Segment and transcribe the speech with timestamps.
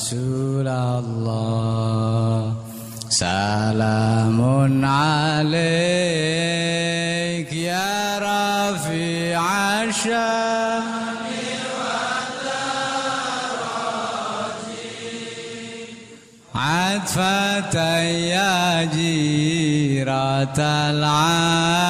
[0.00, 2.54] رسول الله.
[3.10, 4.40] سلام
[4.84, 5.52] عليك
[7.52, 9.42] يا رفيع
[9.84, 10.82] الشام.
[16.54, 17.76] عطفة
[18.08, 20.58] يا جيرة
[20.90, 21.89] العالم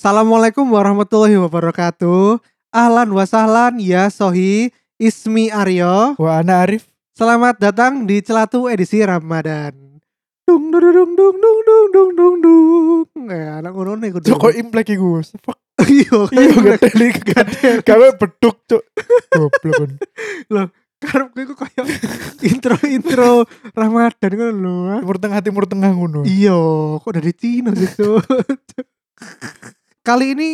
[0.00, 2.40] Assalamualaikum warahmatullahi wabarakatuh.
[2.72, 6.16] Ahlan wa sahlan ya sohi Ismi Aryo.
[6.16, 6.88] Wah, Ana Arif.
[7.12, 9.76] Selamat datang di Celatu edisi Ramadan.
[10.48, 13.28] Dung dung dung dung dung dung dung dung dung.
[13.28, 14.32] Eh, anak ngono nih kudu.
[14.32, 15.20] Joko implek iku.
[15.20, 15.60] Fuck.
[15.84, 17.08] Iya, Iya kayak gadeli
[17.84, 18.82] gawe beduk, Cuk.
[19.36, 19.90] Goblok kan.
[21.00, 21.82] karep iku koyo
[22.52, 24.74] intro-intro Ramadan ngono lho.
[24.92, 24.98] ah.
[25.00, 26.20] Timur tengah timur tengah ngono.
[26.28, 26.60] Iya,
[27.00, 28.20] kok dari Cina Cuk?
[30.00, 30.50] Kali ini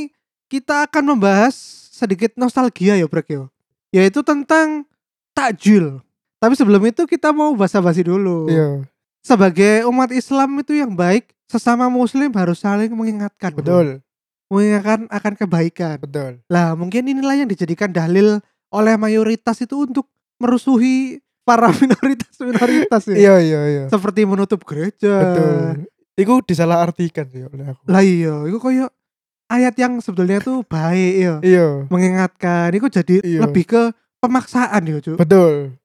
[0.46, 1.54] kita akan membahas
[1.90, 3.48] sedikit nostalgia ya Brek yo.
[3.94, 4.84] Yaitu tentang
[5.32, 6.02] takjil.
[6.36, 8.50] Tapi sebelum itu kita mau basa-basi dulu.
[8.50, 8.84] Iya,
[9.24, 13.50] Sebagai umat Islam itu yang baik, sesama muslim harus saling mengingatkan.
[13.56, 13.62] bro.
[13.64, 13.86] betul,
[14.52, 15.96] Mengingatkan akan kebaikan.
[15.98, 16.32] betul.
[16.46, 18.38] Lah, mungkin inilah yang dijadikan dalil
[18.68, 23.16] oleh mayoritas itu untuk merusuhi para minoritas-minoritas ya.
[23.16, 23.84] Iya, iya, iya.
[23.88, 25.14] Seperti menutup gereja.
[25.24, 25.88] Betul.
[26.16, 27.82] Iku disalahartikan sih oleh aku.
[27.88, 28.88] Lah iya, itu koyo
[29.46, 31.34] ayat yang sebetulnya tuh baik ya.
[31.40, 33.40] Iya, Mengingatkan, itu jadi Iya.
[33.42, 33.82] lebih ke
[34.18, 35.16] pemaksaan ya, Cuk.
[35.16, 35.76] betul.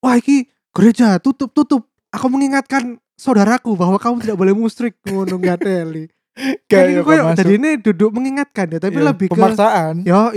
[0.00, 1.84] Wah, iki gereja tutup tutup.
[2.10, 6.08] Aku mengingatkan saudaraku bahwa kamu tidak boleh musyrik ngono ngateli.
[6.66, 10.02] Kan Kayak koyo jadi ini duduk mengingatkan ya, tapi lebih ke pemaksaan.
[10.02, 10.32] yo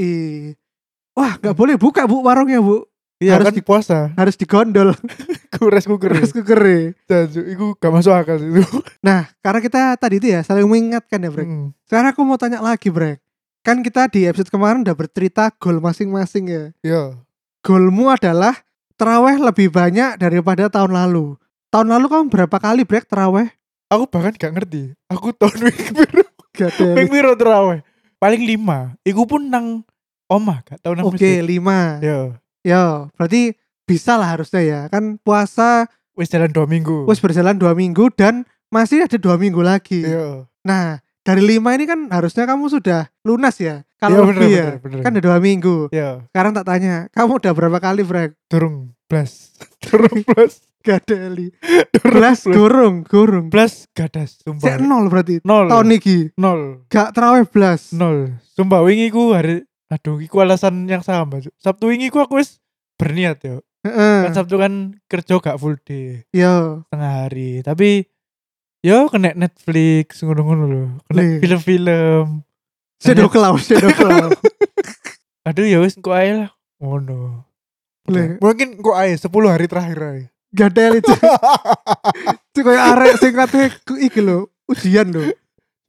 [1.14, 2.84] Wah, nggak boleh buka Bu warungnya, Bu.
[3.22, 3.98] Iya, harus kan di- puasa.
[4.18, 4.92] Harus digondol.
[5.54, 6.12] Kures kuker.
[6.18, 6.78] Terus kekere.
[7.06, 8.64] Jaju, iku gak masuk akal sih itu.
[9.08, 11.46] Nah, karena kita tadi itu ya saling mengingatkan ya, Brek.
[11.46, 11.70] Hmm.
[11.84, 13.20] Sekarang aku mau tanya lagi, Brek.
[13.64, 16.64] Kan kita di episode kemarin udah bercerita gol masing-masing ya.
[16.84, 17.04] Iya.
[17.64, 18.60] Golmu adalah
[19.00, 21.36] teraweh lebih banyak daripada tahun lalu.
[21.72, 23.52] Tahun lalu kamu berapa kali Brek teraweh?
[23.88, 24.96] Aku bahkan gak ngerti.
[25.12, 25.70] Aku tahun.
[26.54, 27.82] Gak Wing piro terawih.
[28.22, 28.94] Paling lima.
[29.02, 29.82] Iku pun nang
[30.30, 31.42] omah gak tau nang Oke, masjid.
[31.42, 31.98] lima.
[31.98, 34.82] Yo, Ya, berarti bisa lah harusnya ya.
[34.88, 37.06] Kan puasa wis jalan dua minggu.
[37.06, 40.02] wis berjalan dua minggu dan masih ada dua minggu lagi.
[40.06, 40.46] Iya.
[40.64, 43.84] Nah, dari lima ini kan harusnya kamu sudah lunas ya.
[43.84, 44.66] Iya, Kalau bener, lebih ya.
[44.76, 45.00] bener, bener.
[45.04, 45.76] Kan ada dua minggu.
[45.92, 46.10] Iya.
[46.32, 48.32] Sekarang tak tanya, kamu udah berapa kali Brek?
[48.52, 49.56] Durung blas.
[49.84, 50.60] Durung blas.
[50.84, 51.48] Gak ada li.
[51.96, 53.48] Durung Belas gurung, gurung.
[53.48, 54.84] Blas gadas Cek sumpah.
[54.84, 55.40] nol berarti.
[55.48, 55.72] Nol.
[55.72, 56.84] Tahun iki Nol.
[56.92, 57.96] gak terawih belas.
[57.96, 58.36] Nol.
[58.52, 61.40] Sumpah wingi ku hari aduh iku alasan yang sama.
[61.56, 62.60] Sabtu wingi ku aku wis
[63.00, 63.64] berniat yo.
[63.84, 64.18] Heeh.
[64.26, 64.74] Kan Sabtu kan
[65.06, 66.88] kerja gak full day, Yo.
[66.88, 67.60] setengah hari.
[67.60, 68.08] Tapi
[68.80, 70.84] yo kena Netflix ngono-ngono lho.
[71.08, 71.40] Kena Nih.
[71.40, 72.26] film-film.
[73.04, 74.32] Shadow Cloud, Shadow Cloud.
[75.44, 76.52] Aduh ya wis kok ae lah.
[76.80, 77.44] Ngono.
[78.08, 78.40] Le.
[78.40, 80.22] Mungkin kok ae 10 hari terakhir ae.
[80.54, 81.00] Li.
[81.04, 81.20] Cuk.
[82.56, 85.28] Cuk kayak arek sing kate ku iki lho, ujian lho.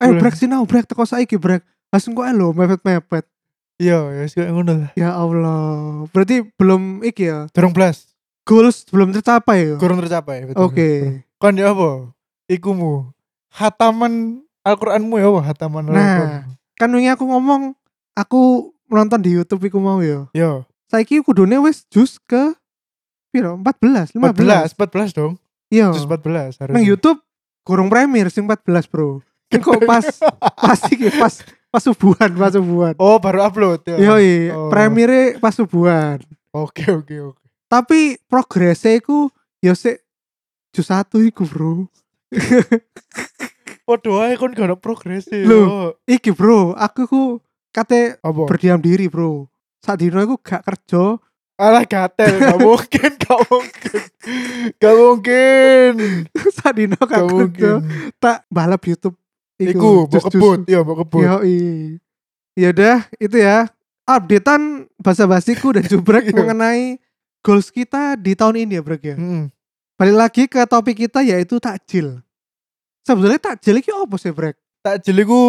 [0.02, 1.62] Eh brek sinau brek teko saiki brek.
[1.94, 3.30] Langsung kok ae lho mepet-mepet.
[3.74, 4.90] Iya, ya kayak ngono lah.
[4.94, 5.62] Ya Allah.
[6.14, 7.50] Berarti belum iki ya.
[7.50, 8.14] Durung blas.
[8.46, 9.76] Goals belum tercapai ya.
[9.80, 10.62] Kurang tercapai betul.
[10.68, 10.90] Oke.
[11.40, 12.12] Kon ya apa?
[12.46, 13.10] Ikumu.
[13.50, 15.40] Hataman Al-Qur'anmu ya apa?
[15.42, 15.96] Hataman Nah.
[15.96, 16.44] Al-Qur'an.
[16.78, 17.74] Kan wingi aku ngomong
[18.14, 20.26] aku nonton di YouTube iku mau ya.
[20.36, 22.54] Yo, Saiki kudune wis jus ke
[23.34, 23.58] piro?
[23.58, 24.70] 14, 15.
[24.70, 25.32] 14, 14 dong.
[25.72, 25.90] Iya.
[25.90, 26.74] Jus 14 harus.
[26.74, 27.18] Nang YouTube
[27.66, 29.24] kurang premier sing 14, Bro.
[29.50, 30.04] Kan kok pas
[30.68, 31.34] pas iki pas
[31.74, 32.94] pas subuhan, pas subuhan.
[32.96, 33.98] Oh, baru upload ya.
[33.98, 34.70] Yoi, Oh.
[34.70, 36.22] premiere pas subuhan.
[36.50, 37.42] Oke, oke, oke.
[37.66, 39.26] Tapi progresnya iku
[39.58, 39.98] ya sik
[40.70, 41.90] jus satu iku, Bro.
[43.84, 45.42] Podo ae kon gak ono progres e.
[45.42, 45.98] Loh.
[46.04, 47.22] Iki, Bro, aku ku
[47.68, 48.46] kate Apa?
[48.46, 49.50] berdiam diri, Bro.
[49.82, 51.18] Saat dino aku gak kerja,
[51.54, 54.00] Alah gatel, gak mungkin, gak mungkin.
[54.74, 55.92] Gak mungkin.
[56.50, 57.34] saat dino gak Gak kerja,
[57.78, 57.78] mungkin.
[58.16, 59.14] tak balap YouTube.
[59.54, 61.22] Iku, mau kebut, iya mau kebut.
[61.22, 61.58] Yoi.
[62.58, 63.70] Ya udah, itu ya.
[64.04, 66.36] Updatean bahasa basiku dan jubrek Iya.
[66.36, 66.98] mengenai
[67.40, 69.16] goals kita di tahun ini ya, Brek ya.
[69.16, 69.48] Mm-mm.
[69.94, 72.18] Balik lagi ke topik kita yaitu takjil.
[73.06, 74.58] Sebetulnya takjil itu apa sih, Brek?
[74.82, 75.40] Takjil itu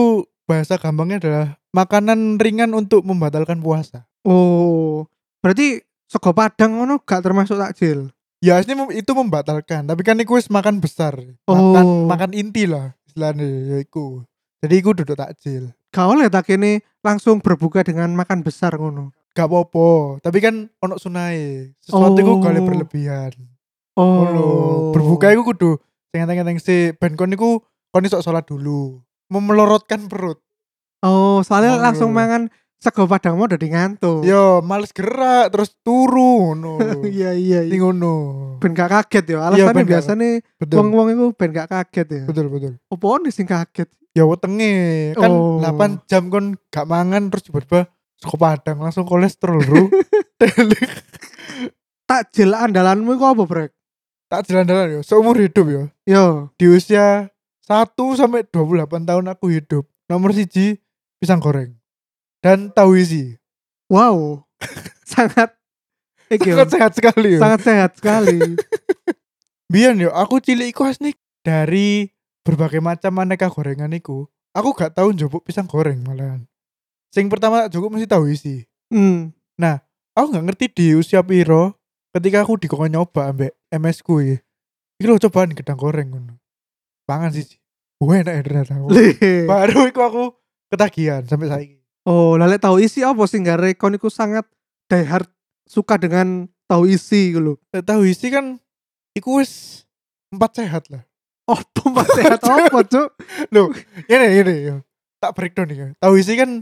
[0.46, 4.06] bahasa gampangnya adalah makanan ringan untuk membatalkan puasa.
[4.22, 5.10] Oh,
[5.42, 8.14] berarti sego padang ngono gak termasuk takjil.
[8.44, 11.18] Ya mem- itu membatalkan, tapi kan wis makan besar.
[11.50, 11.56] Oh.
[11.58, 14.28] Makan makan inti lah istilahnya ya iku.
[14.60, 15.72] Jadi iku duduk takjil.
[15.96, 19.16] Gak oleh tak ini langsung berbuka dengan makan besar ngono.
[19.32, 21.72] Gak apa-apa, tapi kan ono sunai.
[21.80, 22.40] Sesuatu iku Oh.
[22.44, 23.32] gak boleh berlebihan.
[23.96, 24.46] Oh, Ngono.
[24.92, 25.80] Berbuka iku kudu
[26.12, 27.64] enteng-enteng sih ben kon iku
[27.96, 29.00] kon iso sholat dulu.
[29.32, 30.44] Memelorotkan perut.
[31.00, 31.84] Oh, soalnya Oh.
[31.84, 32.52] langsung mangan
[32.86, 34.22] sego padang mau udah ngantuk.
[34.22, 36.78] Yo, males gerak terus turu ngono.
[37.10, 37.76] Iya iya iya.
[37.82, 38.14] ngono.
[38.62, 39.26] Ben gak kaget
[39.82, 40.30] gak- biasanya
[40.62, 40.76] Betul.
[40.86, 42.24] wong-wong itu ben gak kaget ya.
[42.30, 42.74] Betul, betul.
[42.94, 43.90] Opo sing kaget?
[44.14, 45.60] Ya wetenge kan Oh.
[45.60, 49.90] 8 jam kon gak mangan terus tiba-tiba sego padang langsung kolesterol, Bro.
[52.06, 53.72] Takjil andalanmu iku apa, Brek?
[54.26, 55.84] tak jalan-jalan ya, seumur hidup ya.
[56.04, 57.30] Yo, Di usia
[57.66, 59.86] 1 sampai 28 tahun aku hidup.
[60.10, 60.82] Nomor siji
[61.18, 61.78] pisang goreng.
[62.46, 63.34] Dan tahu isi.
[63.90, 64.46] wow.
[65.12, 65.58] sangat
[66.30, 67.40] iki yo, Sangat sehat sekali ya.
[67.42, 68.40] sangat sehat sekali.
[69.74, 72.14] Biyen yo aku cilik iku asli dari
[72.46, 74.30] berbagai macam aneka gorengan iku.
[74.54, 76.46] Aku gak tahu njupuk pisang goreng malahan.
[77.10, 78.64] Sing pertama tak jupuk mesti tahu isi.
[78.94, 79.34] Hmm.
[80.16, 81.76] Aku gak ngerti di usia piro
[82.16, 84.40] ketika aku dikon nyoba ambek MS ku iki.
[85.02, 86.40] Iki lho cobaan gedang goreng ngono.
[87.04, 87.44] Pangan sih.
[88.00, 88.80] Wah enak ya ternyata.
[89.50, 90.24] Baru iku aku
[90.72, 91.85] ketagihan sampai saiki.
[92.06, 94.46] Oh, lalu tahu isi apa sih nggak rekon iku sangat
[94.86, 95.26] diehard
[95.66, 98.62] suka dengan tahu isi gitu Tahu isi kan
[99.18, 99.84] iku wis
[100.30, 101.02] empat sehat lah.
[101.50, 103.10] Oh, pembat sehat apa, Cuk?
[104.06, 104.76] Ini ini ya.
[105.18, 105.88] Tak breakdown nih ya.
[105.98, 106.62] Tahu isi kan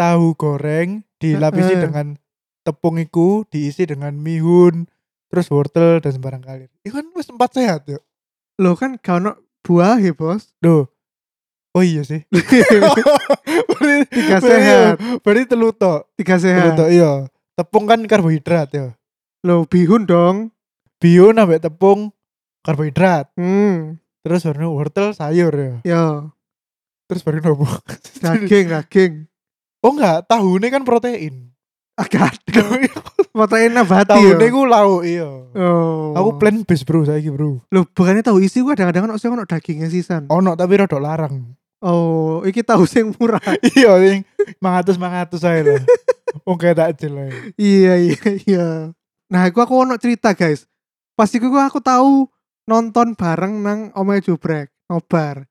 [0.00, 2.16] tahu goreng dilapisi dengan
[2.64, 4.88] tepung iku diisi dengan mihun
[5.28, 6.64] terus wortel dan sembarang kali.
[6.84, 8.00] Itu kan wis empat sehat ya.
[8.60, 9.32] Loh kan gak ono
[9.64, 10.52] buah ya, Bos.
[10.60, 10.88] Duh.
[11.72, 12.20] Oh iya sih.
[12.32, 14.94] berarti, Tiga berarti- sehat.
[15.24, 16.12] Berarti telu tok.
[16.20, 16.76] Tiga sehat.
[16.76, 17.26] tok iya.
[17.56, 18.92] Tepung kan karbohidrat ya.
[19.44, 20.52] Loh, bihun dong.
[21.00, 22.12] Bio nambah tepung
[22.60, 23.32] karbohidrat.
[23.40, 23.96] Hmm.
[24.22, 25.74] Terus baru wortel sayur ya.
[25.82, 26.04] Ya,
[27.10, 27.66] Terus baru nopo.
[28.24, 29.12] daging, daging.
[29.82, 31.50] Oh enggak, tahune kan protein.
[31.98, 32.64] Agak ada.
[33.34, 34.36] Protein nabati ya.
[34.36, 35.28] tahune ku lauk iya.
[35.52, 36.16] Oh.
[36.16, 37.60] Aku plant based bro saiki bro.
[37.68, 40.24] Loh, bukannya tahu isi gua kadang-kadang ono sing ono dagingnya sisan.
[40.32, 41.52] Ono tapi rada larang.
[41.82, 43.42] Oh, iki tahu sing murah.
[43.74, 44.22] iya sing
[44.62, 45.82] mangatus mangatus ae lah.
[46.46, 47.06] Wong kayak tak aja
[47.58, 48.66] iya, iya, iya.
[49.26, 50.70] Nah, aku aku ono cerita, guys.
[51.18, 52.30] Pas iku aku tahu
[52.70, 55.44] nonton bareng nang omahe Jubrek, nobar.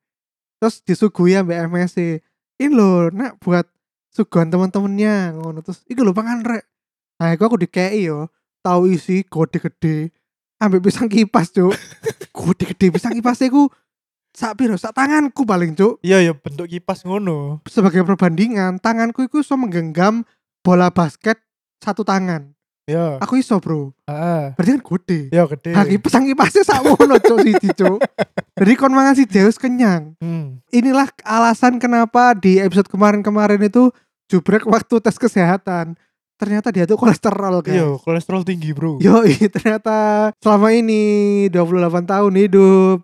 [0.58, 2.24] Terus disuguhi ambek MSC.
[2.58, 3.68] Ini lho, nak buat
[4.12, 6.64] suguhan teman-temannya ngono terus iki lho pangan rek.
[7.20, 8.32] Nah, iku aku dikei yo,
[8.64, 10.10] tahu isi gede-gede.
[10.62, 11.74] Ambek pisang kipas, Cuk.
[12.36, 13.68] gede-gede pisang kipas iku
[14.32, 14.74] sak piro?
[14.76, 16.00] Sak tanganku paling, Cuk.
[16.00, 17.60] Iya ya bentuk kipas ngono.
[17.68, 20.24] Sebagai perbandingan, tanganku iku iso menggenggam
[20.60, 21.38] bola basket
[21.78, 22.52] satu tangan.
[22.82, 23.22] Iya.
[23.22, 23.94] Aku iso, Bro.
[24.10, 24.58] Heeh.
[24.58, 25.20] Berarti kan gede.
[25.30, 25.70] Iya gede.
[25.70, 27.98] Nah, pisang kipasnya sakmono cok siji cok.
[28.58, 30.18] Jadi kon mangan si Deus kenyang.
[30.18, 30.58] Hmm.
[30.74, 33.94] Inilah alasan kenapa di episode kemarin-kemarin itu
[34.26, 35.94] jubrek waktu tes kesehatan.
[36.34, 38.02] Ternyata dia tuh kolesterol Iya, guys.
[38.02, 38.98] kolesterol tinggi, Bro.
[38.98, 39.22] Yo,
[39.54, 42.98] ternyata selama ini 28 tahun hidup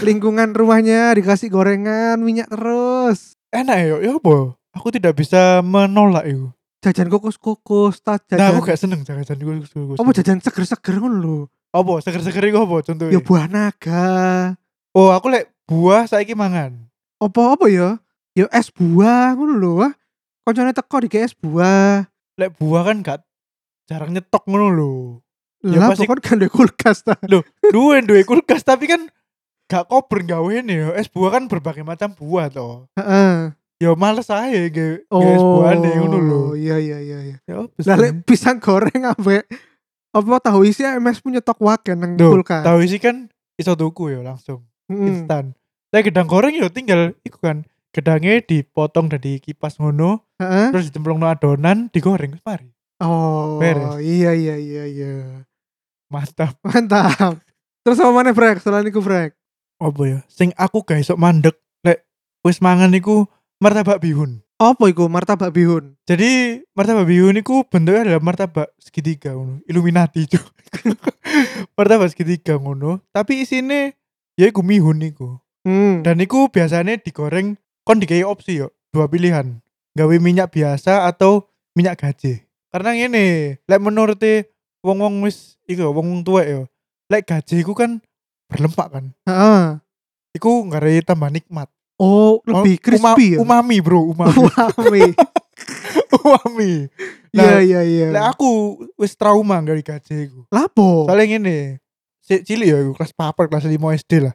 [0.00, 3.36] lingkungan rumahnya dikasih gorengan minyak terus.
[3.52, 4.56] Enak ya, ya apa?
[4.72, 6.48] Aku tidak bisa menolak itu.
[6.80, 8.56] Jajan kukus-kukus, tas Nah, jajan.
[8.56, 9.54] aku gak seneng jajan gue.
[9.94, 11.38] apa jajan seger-seger ngono lho.
[11.70, 12.00] Apa?
[12.00, 13.12] Seger-seger iku apa contohnya?
[13.12, 14.04] Ya buah naga.
[14.90, 16.88] Oh, aku lek buah saiki mangan.
[17.20, 18.00] Apa apa ya?
[18.34, 19.72] Ya es buah ngono lho.
[19.78, 19.92] Wah.
[20.42, 22.08] Koncone teko di es buah.
[22.40, 23.20] Lek buah kan gak
[23.86, 24.94] jarang nyetok ngono lho.
[25.62, 27.14] Ya Lah pasti- kan duwe kulkas ta.
[27.70, 29.06] Duwe duwe kulkas tapi kan
[29.66, 30.62] gak kober gawe ya.
[30.94, 32.86] Es buah kan berbagai macam buah toh.
[32.94, 33.52] Heeh.
[33.76, 36.38] Ya males aja ge es buah nih ngono lho.
[36.38, 37.36] Oh, iya iya iya iya.
[37.42, 39.42] Ya apa Lah lek pisang goreng ambek
[40.12, 42.62] apa tahu isi MS punya tok waken nang Duh, kulkas.
[42.62, 45.08] tahu isi kan iso tuku ya langsung Mm.
[45.08, 45.44] instan.
[45.88, 50.68] Lah gedang goreng ya tinggal iku kan gedangnya dipotong dari kipas ngono Heeh.
[50.70, 52.68] terus dicemplung adonan digoreng mari.
[53.00, 53.98] Oh, Beres.
[53.98, 55.12] iya iya iya iya.
[56.06, 56.54] Mantap.
[56.62, 57.40] Mantap.
[57.82, 58.60] Terus apa mana Brek?
[58.60, 59.34] Selain iku Brek.
[59.82, 60.18] Apa ya?
[60.30, 62.06] Sing aku gak iso mandek lek
[62.46, 63.26] wis mangan iku
[63.58, 64.46] martabak bihun.
[64.62, 65.98] Apa iku martabak bihun?
[66.06, 70.38] Jadi martabak bihun iku bentuknya adalah martabak segitiga ngono, Illuminati itu.
[71.74, 73.98] martabak segitiga ngono, tapi isine
[74.38, 75.42] ya iku mihun iku.
[75.66, 76.06] Hmm.
[76.06, 79.58] Dan iku biasanya digoreng kon dikai opsi yo, dua pilihan.
[79.98, 82.46] Gawe minyak biasa atau minyak gaje.
[82.70, 84.22] Karena ngene, lek menurut
[84.82, 86.70] wong-wong wis iku wong tua yo.
[87.10, 87.98] Lek gaje iku kan
[88.52, 89.04] berlemak kan.
[89.24, 89.62] Heeh.
[90.36, 91.68] Iku nggak tambah nikmat.
[92.02, 93.38] Oh, lebih Oh, uma- crispy ya.
[93.38, 94.34] Umami, Bro, umami.
[94.42, 95.04] Umami.
[96.18, 96.72] umami.
[97.32, 98.06] Iya Nah, iya iya.
[98.12, 98.50] Lek aku
[98.98, 100.44] wis trauma dari gaje iku.
[100.50, 101.06] Lapo?
[101.08, 101.78] Soalnya ngene,
[102.20, 104.34] si cilik ya iku kelas papat kelas 5 SD lah.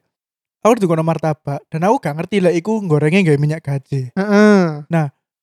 [0.66, 4.10] Aku ditukono martabak dan aku gak ngerti lah iku gorengnya gawe minyak gaje.
[4.16, 4.88] Heeh.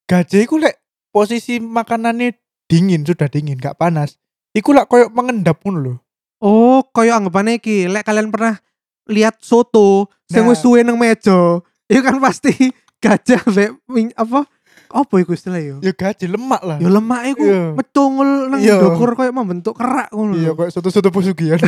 [0.05, 0.81] Gaje iku lek
[1.15, 2.35] posisi makanannya
[2.67, 4.19] dingin sudah dingin gak panas.
[4.53, 5.95] Iku lah koyo mengendap ngono lho.
[6.39, 8.59] Oh, koyo anggapannya iki, lek kalian pernah
[9.05, 10.51] lihat soto sing Nah.
[10.51, 12.53] wis suwe nang meja, Itu kan pasti
[13.05, 13.77] gajah mbek
[14.15, 14.49] apa?
[14.89, 15.77] Apa iku istilahnya yo?
[15.81, 16.79] Ya gaji lemak lah.
[16.79, 17.63] Yo lemak iku Iya.
[17.75, 18.79] mecungul nang Iya.
[18.79, 20.33] ndukur koyo membentuk kerak ngono.
[20.35, 20.59] Iya lho.
[20.59, 21.59] kok soto-soto pesugihan.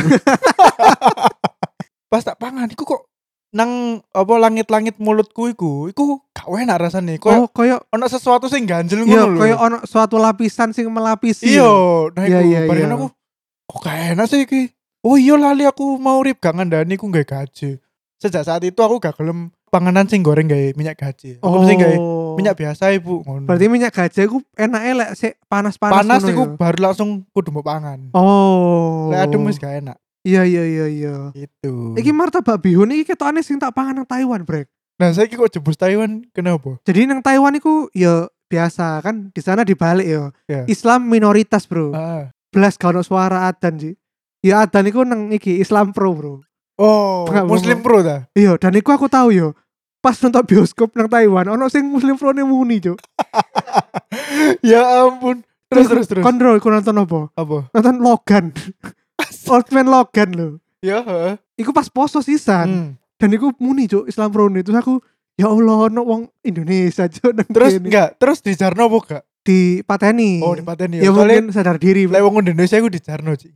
[2.07, 3.01] Pas tak pangan iku kok
[3.49, 7.15] nang apa langit-langit mulutku iku, iku gak enak rasane.
[7.17, 9.39] Koyo Oh, koyo ono sesuatu sing ganjel iya ngono lho.
[9.39, 11.51] koyo ono suatu lapisan sing melapisi.
[11.51, 11.67] Iya,
[12.11, 12.97] nah Iya, iku iya, barengan iya.
[12.97, 13.07] aku
[13.67, 14.71] kok gak enak sih iki.
[15.03, 17.77] Oh iya lali aku mau rib gak ngandani ku gak gaji.
[18.17, 21.37] Sejak saat itu aku gak gelem panganan sing goreng gawe minyak gaji.
[21.43, 21.97] Aku mesti gawe
[22.39, 23.43] minyak biasa ibu ngono.
[23.43, 23.47] Oh.
[23.47, 26.55] Berarti minyak gajah iku enake lek sik panas-panas panas iku ya?
[26.55, 28.09] baru langsung kudu mau pangan.
[28.15, 29.11] Oh.
[29.11, 29.97] Lek adem wis gak enak.
[30.27, 31.15] Iya iya iya iya.
[31.31, 31.95] Gitu.
[31.95, 34.67] Iki martabak bihun iki ketokane sing tak pangan nang Taiwan, Brek.
[34.97, 36.81] Nah, saya kok jebus Taiwan kenapa?
[36.83, 40.33] Jadi nang Taiwan iku ya biasa kan di sana dibalik ya.
[40.51, 40.61] Iya.
[40.67, 41.95] Islam minoritas, Bro.
[41.95, 42.33] Ah.
[42.51, 43.93] Belas ono suara adzan sih.
[44.45, 46.33] Ya adzan iku nang iki Islam Pro, Bro.
[46.77, 47.77] Oh, Enggak, Muslim.
[47.81, 48.29] Pro ta?
[48.37, 49.57] Iya, dan iku aku tahu yo.
[49.97, 53.01] Pas nonton bioskop nang Taiwan, ono sing Muslim Pro ne muni, Cuk.
[54.71, 55.41] ya ampun.
[55.67, 56.23] Terus terus terus.
[56.23, 57.19] Kontrol iku nonton apa?
[57.33, 57.57] Apa?
[57.73, 58.45] Nonton Logan.
[59.51, 60.49] Old Man Logan lho.
[60.85, 61.33] Ya, heeh.
[61.57, 62.67] Iku pas poso sisan.
[62.69, 62.89] Hmm.
[63.17, 64.61] Dan iku muni, Cuk, Islam Pro ne.
[64.61, 65.01] Terus aku
[65.33, 67.33] ya Allah ono wong Indonesia, Cuk.
[67.49, 69.23] Terus enggak, terus di Jarno apa gak?
[69.47, 70.43] Di pateni.
[70.43, 71.15] Oh, di pateni ya ya.
[71.15, 72.03] Soalnya mungkin sadar diri.
[72.03, 73.55] lek wong Indonesia iku di Jarno, Cik.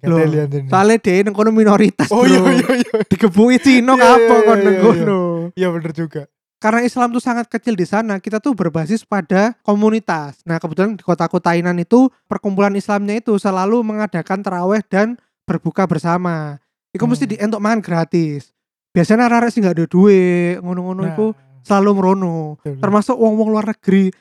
[0.71, 2.31] Soalnya dia nang kono minoritas, Oh Bro.
[2.31, 2.95] iya iya iya.
[3.03, 4.81] Digebuki Cina Iya, apa iya, kon iya, nang iya.
[4.81, 5.21] kono.
[5.51, 6.21] Iya bener juga.
[6.61, 10.45] Karena Islam tuh sangat kecil di sana, kita tuh berbasis pada komunitas.
[10.45, 16.61] Nah, kebetulan di kota-kota Tainan itu perkumpulan Islamnya itu selalu mengadakan terawih dan berbuka bersama.
[16.93, 17.33] Iku mesti Hmm.
[17.33, 18.53] dientuk mangan gratis.
[18.93, 21.33] Biasanya arek sih nggak ada duit, ngono-ngono Nah, iku
[21.65, 22.61] selalu merono.
[22.61, 24.13] Termasuk wong-wong luar negeri,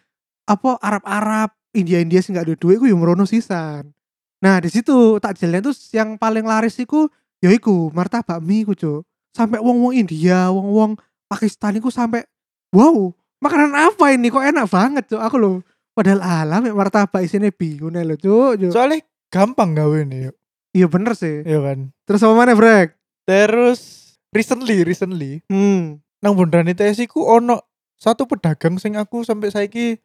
[0.49, 3.95] apa Arab-Arab, India-India sih nggak ada duit, iku yang merono sisan.
[4.41, 7.07] Nah, di situ takjilnya tuh yang paling laris iku
[7.39, 9.01] ya iku martabak mie iku, Cuk.
[9.37, 10.99] Sampai wong-wong India, wong-wong
[11.31, 12.27] Pakistan iku sampai
[12.75, 15.23] wow, makanan apa ini kok enak banget, Cuk.
[15.23, 15.57] Aku loh
[15.95, 18.67] padahal alam ya martabak isinya bihun lho, Cuk.
[18.67, 18.73] Cuk.
[18.75, 20.35] Soalnya gampang gawe nih, yuk.
[20.71, 21.43] Iya bener sih.
[21.47, 21.79] Iya kan.
[22.07, 22.95] Terus apa mana, Brek?
[23.27, 23.81] Terus
[24.35, 25.99] recently, recently Hmm.
[26.23, 27.63] nang Bundaran ITS iku ono
[28.01, 30.01] satu pedagang sing aku sampai saiki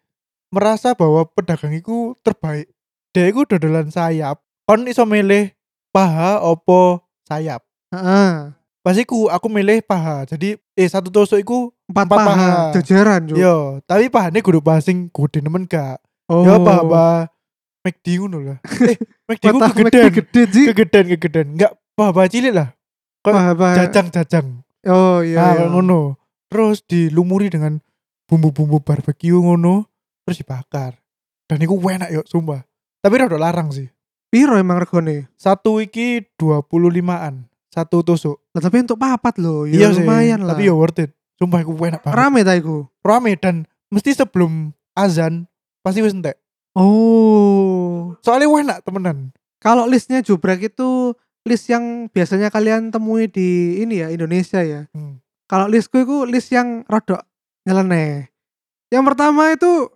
[0.55, 2.71] merasa bahwa pedagang iku terbaik.
[3.11, 4.39] Dia iku dodolan sayap.
[4.63, 5.51] Kon iso milih
[5.91, 7.59] paha opo sayap.
[7.91, 8.55] Heeh.
[8.79, 10.23] Pas iku aku milih paha.
[10.23, 12.73] Jadi eh satu tusuk iku Empat, Empat paha, paha.
[12.81, 13.37] jajaran, Cuk.
[13.37, 16.01] yo, tapi pahane kudu paha sing gede nemen gak.
[16.25, 16.41] Oh.
[16.41, 17.29] Ya paha
[17.85, 18.57] McD ngono lah.
[18.89, 18.97] Eh,
[19.29, 20.09] McD ku kegedean.
[20.09, 20.65] gede sih.
[20.73, 21.47] Kegedean kegedean.
[21.53, 22.73] Enggak paha cilik lah.
[23.21, 23.33] Kok.
[23.53, 24.65] Jajang-jajang.
[24.89, 25.37] Oh iya.
[25.37, 25.65] Nah, iya.
[25.69, 26.17] ngono.
[26.49, 27.77] Terus dilumuri dengan
[28.25, 29.85] bumbu-bumbu barbeque ngono,
[30.25, 30.97] terus dibakar.
[31.45, 32.65] Dan iku enak yo, sumpah.
[33.05, 33.85] Tapi rada larang sih.
[34.33, 35.29] Piro emang regone?
[35.37, 37.45] Satu iki 25-an.
[37.69, 38.41] Satu tusuk.
[38.51, 40.57] Lah tapi untuk papat loh, ya sih, lumayan lah.
[40.57, 41.13] Tapi yo worth it.
[41.37, 42.17] Sumpah iku enak banget.
[42.17, 42.87] rame ta iku.
[43.05, 45.45] Rame dan mesti sebelum azan
[45.85, 46.39] pasti wis entek.
[46.75, 48.15] Oh.
[48.23, 49.35] Soalnya enak temenan.
[49.63, 51.15] Kalau listnya jubrek itu
[51.45, 54.89] list yang biasanya kalian temui di ini ya Indonesia ya.
[54.91, 55.21] Hmm.
[55.45, 57.21] Kalau listku itu list yang rodok
[57.69, 58.33] nyeleneh.
[58.89, 59.93] Yang pertama itu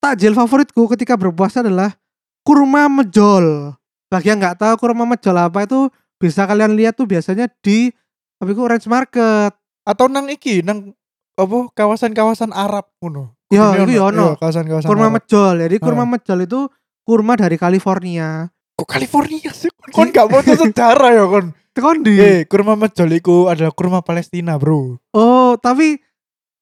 [0.00, 1.94] takjil favoritku ketika berpuasa adalah
[2.42, 3.76] kurma mejol.
[4.08, 7.92] Bagi yang nggak tahu kurma mejol apa itu bisa kalian lihat tuh biasanya di
[8.40, 9.52] itu range market.
[9.84, 10.92] Atau nang iki nang
[11.36, 13.36] apa kawasan-kawasan Arab ngono.
[13.50, 14.34] Ya, iku ya ono.
[14.36, 15.16] Kawasan-kawasan Kurma Arab.
[15.22, 15.54] mejol.
[15.62, 16.10] Jadi kurma Ah.
[16.10, 16.60] mejol itu
[17.02, 18.46] kurma dari California.
[18.76, 19.70] Kok California sih?
[19.90, 21.50] Kon gak mau sejarah ya kon.
[21.70, 22.14] Tekan di.
[22.18, 24.98] Eh, kurma mejol iku adalah kurma Palestina, Bro.
[25.10, 25.98] Oh, tapi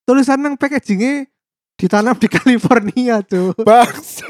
[0.04, 1.28] tulisan nang packagingnya
[1.78, 3.54] ditanam di California tuh.
[3.62, 4.26] Bangsa.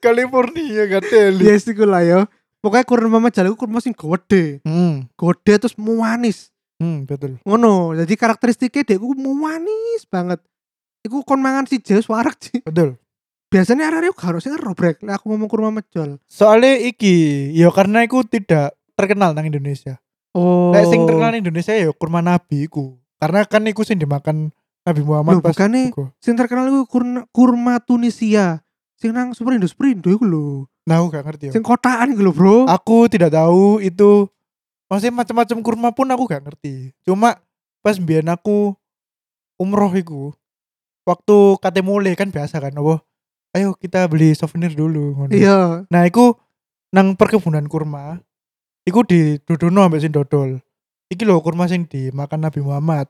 [0.00, 1.44] California gak teli.
[1.52, 2.20] Yes iku lah ya.
[2.62, 4.62] Pokoknya kurma mejol iku kurma sing gede.
[4.64, 6.48] Hmm, Gede terus manis.
[6.80, 7.38] hmm, betul.
[7.44, 7.92] Ngono.
[7.98, 10.40] Jadi karakteristiknya dia iku manis banget.
[11.02, 12.62] Iku kon mangan si Jus warak sih.
[12.62, 12.96] Betul.
[13.52, 15.02] Biasanya arek aku harusnya robrek.
[15.04, 16.16] Lah aku ngomong kurma mejol.
[16.24, 20.00] Soalnya iki, ya karena iku tidak terkenal nang Indonesia.
[20.32, 20.72] Oh.
[20.72, 22.96] Nek sing terkenal nang Indonesia ya kurma nabi iku.
[23.20, 26.10] Karena kan iku sing dimakan Nabi Muhammad Loh, bukannya- iku.
[26.18, 28.60] Sing terkenal iku kurma, kurma Tunisia.
[28.98, 30.46] Sing nang Superindo Superindo iku lho.
[30.86, 31.52] Nah, aku gak ngerti ya.
[31.54, 32.56] Sing kotaan iku lho, Bro.
[32.66, 34.26] Aku tidak tahu itu
[34.90, 36.90] maksudnya macam-macam kurma pun aku gak ngerti.
[37.06, 37.38] Cuma
[37.82, 38.74] pas mbiyen aku
[39.58, 40.34] umroh iku
[41.06, 43.02] waktu kate mulai kan biasa kan apa
[43.58, 45.14] ayo kita beli souvenir dulu.
[45.30, 45.86] Iya.
[45.86, 46.34] Nah, iku
[46.90, 48.18] nang perkebunan kurma
[48.82, 50.58] iku di dodono ambek sing dodol.
[51.10, 53.06] Iki lho kurma sing dimakan Nabi Muhammad.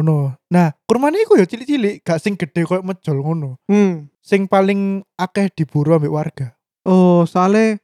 [0.00, 0.40] Ngono.
[0.48, 3.60] Nah, kurmane iku ya cilik-cilik, gak sing gede koyo mejol ngono.
[3.68, 4.08] Hmm.
[4.24, 6.48] Sing paling akeh diburu ambek warga.
[6.88, 7.76] Oh, soalnya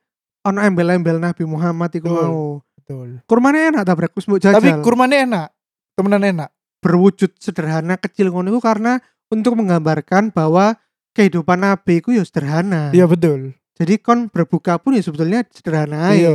[0.48, 2.24] ono embel-embel Nabi Muhammad iku Betul.
[2.24, 2.44] mau.
[2.80, 3.08] Betul.
[3.28, 4.56] Kurmane enak ta brek wis mbok jajal.
[4.56, 5.52] Tapi kurmane enak.
[5.92, 6.50] Temenan enak.
[6.86, 10.78] berwujud sederhana kecil ngono iku karena untuk menggambarkan bahwa
[11.16, 12.94] kehidupan nabi iku ya sederhana.
[12.94, 13.58] Iya betul.
[13.76, 16.30] Jadi kon berbuka pun ya sebetulnya sederhana ae.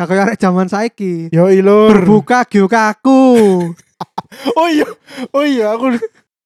[0.00, 1.28] Gak kayak arek zaman saiki.
[1.28, 1.92] Yo ilur.
[1.92, 3.20] Berbuka aku.
[4.56, 4.86] Oh iya.
[5.34, 5.92] Oh iya aku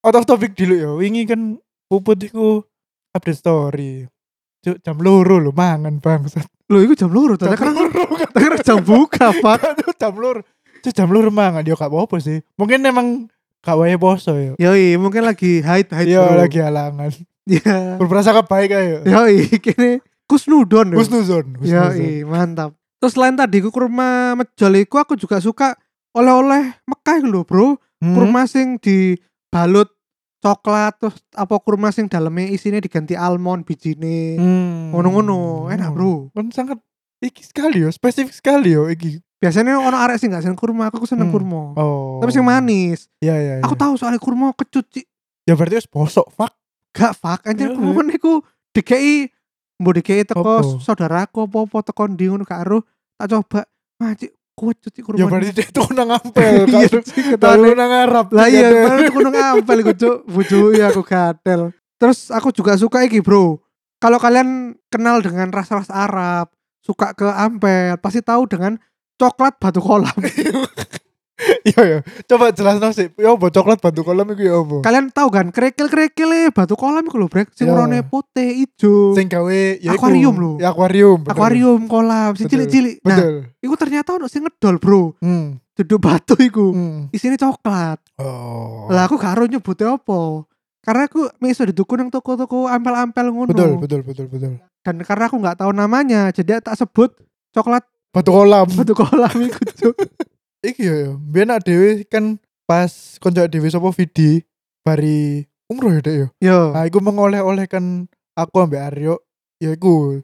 [0.03, 0.91] out of topic dulu ya.
[0.91, 1.55] Wingi kan
[1.87, 2.67] puput iku
[3.15, 4.11] update story.
[4.59, 6.49] Cuk, jam loro lho mangan bangsat.
[6.67, 8.27] Loh iku jam loro Jam ta karena loro kan.
[8.33, 9.87] karena jam buka, Pak.
[10.01, 10.43] Jam loro.
[10.83, 12.43] Cuk, jam loro mangan yo gak apa-apa sih.
[12.59, 13.31] Mungkin emang
[13.63, 14.59] gak wae poso ya.
[14.59, 16.41] Yoi, mungkin lagi haid haid Iya bro.
[16.43, 17.11] lagi halangan.
[17.47, 18.01] Iya.
[18.03, 18.99] Berprasangka baik ayo.
[19.07, 20.91] Yoi, kini kusnudon.
[20.91, 20.99] yo.
[20.99, 21.61] Husnuzon.
[21.61, 21.95] husnuzon.
[22.01, 22.73] Yoi, mantap.
[23.05, 25.77] Terus selain tadi ku kurma mejol iku aku juga suka
[26.17, 27.77] oleh-oleh Mekah lho, Bro.
[28.01, 28.17] Hmm.
[28.17, 29.93] Kurma sing dibalut
[30.41, 34.41] coklat terus apa kurma sing dalamnya isinya diganti almond bijine.
[34.41, 34.97] Hmm.
[34.97, 36.33] Ngono-ngono, enak, Bro.
[36.33, 36.81] Kan sangat
[37.21, 39.21] iki sekali yo, spesifik sekali yo iki.
[39.37, 41.37] Biasanya ono arek sing gak seneng kurma, aku seneng Hmm.
[41.37, 41.77] kurma.
[41.77, 42.25] Oh.
[42.25, 43.13] Tapi sing manis.
[43.21, 43.55] Iya iya.
[43.61, 43.85] Aku iya.
[43.85, 45.05] tahu soalnya kurma kecut Cik.
[45.45, 46.57] Ya berarti wis bosok fuck.
[46.97, 48.41] Gak fuck anjir Iya, kurma niku
[48.73, 49.29] dikei
[49.77, 52.81] mbok dikei teko saudaraku apa-apa teko ndi ngono gak ero
[53.19, 53.61] tak coba
[54.01, 55.19] mah Cik kuat Cik kurma.
[55.19, 57.59] Ya berarti dia tuh nang ampel Iya, kan.
[57.59, 58.27] Nang Arab.
[58.31, 61.75] Lah iya, baru tuh gunung ampel iku cuk, bujui aku gatel.
[61.99, 63.63] Terus aku juga suka iki, Bro.
[64.03, 66.53] Kalau kalian kenal dengan ras-ras Arab,
[66.85, 68.77] suka ke ampel, pasti tahu dengan
[69.17, 70.13] coklat batu kolam.
[71.67, 71.99] Iya ya.
[72.25, 73.11] Coba jelasno sih.
[73.19, 74.77] Ya apa coklat batu kolam iku ya apa?
[74.87, 77.75] kalian tahu kan kerikil-kerikil batu kolam iku lho, Brek, sing Ya.
[77.75, 79.19] warnane putih, ijo.
[79.19, 79.99] Sing gawe ya.
[79.99, 80.53] Akuarium lho.
[80.63, 81.27] Ya akuarium.
[81.27, 81.35] bener.
[81.35, 82.55] Akuarium kolam, sing Betul.
[82.63, 82.97] cilik-cilik.
[83.03, 83.35] Nah, Betul.
[83.61, 85.19] iku ternyata ono sing ngedol, Bro.
[85.19, 85.59] Hmm.
[85.75, 86.71] Duduk batu iku.
[86.71, 87.11] Hmm.
[87.11, 87.99] Isinya coklat.
[88.23, 88.87] Oh.
[88.87, 90.47] Lah aku gak ero nyebutnya apa.
[90.85, 93.51] Karena aku miso dituku nang toko-toko ampel-ampel ngono.
[93.51, 94.53] Betul, betul, betul, betul.
[94.85, 97.17] dan karena aku nggak tahu namanya jadi tak sebut
[97.51, 98.69] coklat Batu kolam.
[98.69, 99.97] batu kolam itu Cuk.
[100.65, 101.11] Iki ya ya.
[101.21, 104.41] Biyen nak dhewe kan pas konco dhewe sapa Vidi
[104.81, 106.29] bari umroh ya dek ya.
[106.41, 109.21] yo Nah, iku mengoleh-oleh kan aku ambek Aryo,
[109.61, 110.19] ya opo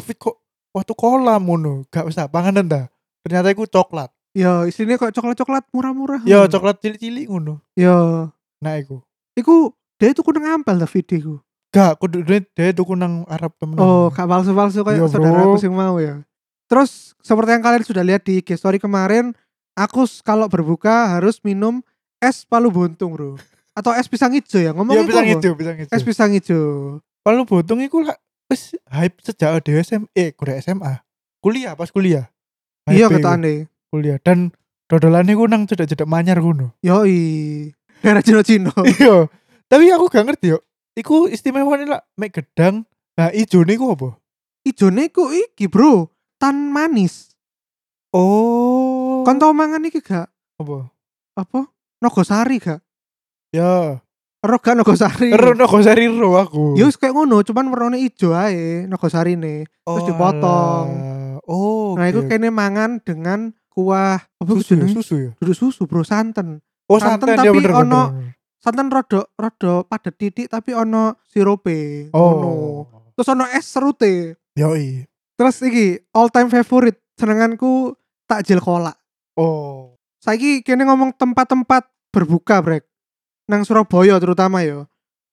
[0.00, 0.40] Fit, kok
[0.72, 2.82] waktu kolam ngono, gak usah panganan ta.
[3.20, 4.08] Ternyata iku coklat.
[4.32, 7.60] yo isinya kok coklat coklat murah-murah Ya coklat cilik-cilik ngono.
[7.74, 8.28] yo
[8.60, 9.00] Nah iku.
[9.32, 11.40] iku dia itu kudu ngampel ta videoku
[11.72, 13.76] Gak, kudu dia tuku nang Arab temen.
[13.76, 15.52] oh gak palsu-palsu kayak Iya, saudara bro.
[15.52, 16.20] aku sing mau ya
[16.66, 19.32] terus seperti yang kalian sudah lihat di IG story kemarin
[19.76, 21.84] aku kalau berbuka harus minum
[22.18, 23.36] es palu buntung bro
[23.70, 25.92] atau es pisang hijau ya ngomongnya Iya itu pisang hijau, pisang hijau.
[25.92, 26.64] es pisang hijau
[27.20, 28.14] Kalau botong iku lah
[28.46, 31.02] wis hype sejak dhewe SMA, eh kuliah SMA.
[31.42, 32.30] Kuliah pas kuliah.
[32.86, 34.54] iya Hype kata aneh kuliah dan
[34.86, 36.70] dodolan iku nang cedek-cedek manyar ngono.
[36.80, 39.26] yoi daerah Cino-Cino Iya.
[39.66, 40.62] Tapi aku gak ngerti yo.
[40.94, 42.86] Iku istimewanya lah mek gedang.
[43.18, 44.14] Nah, ijo niku apa?
[44.62, 46.06] Ijone ku iki bro
[46.38, 47.34] tan manis
[48.14, 48.85] Oh.
[49.26, 50.76] Kon tau mangan iki gak apa?
[51.34, 51.60] apa
[51.98, 52.78] Nogosari gak
[53.50, 53.98] Ya.
[54.38, 56.74] ero gak Nogosari Ero kok sari ro aku.
[56.74, 60.86] ya wis kayak ngono cuman warnane ijo ae Nogosari nih terus Oh, dipotong.
[60.88, 61.42] alah.
[61.42, 61.94] Oh.
[61.94, 65.30] nah itu kene mangan dengan kuah apa susu, jenenge susu ya.
[65.36, 68.38] duduk susu bro santen Oh, Santan santan, ya tapi bener ono- bener.
[68.56, 72.86] santen rodo rodo padet titik tapi ono sirope Oh.
[73.12, 75.02] terus ono es serute Yoi.
[75.34, 77.90] terus iki all time favorite senenganku
[78.24, 78.94] takjil kolak
[79.36, 79.94] Oh.
[80.18, 82.84] saiki kene ngomong tempat-tempat berbuka brek
[83.46, 84.88] nang Surabaya terutama ya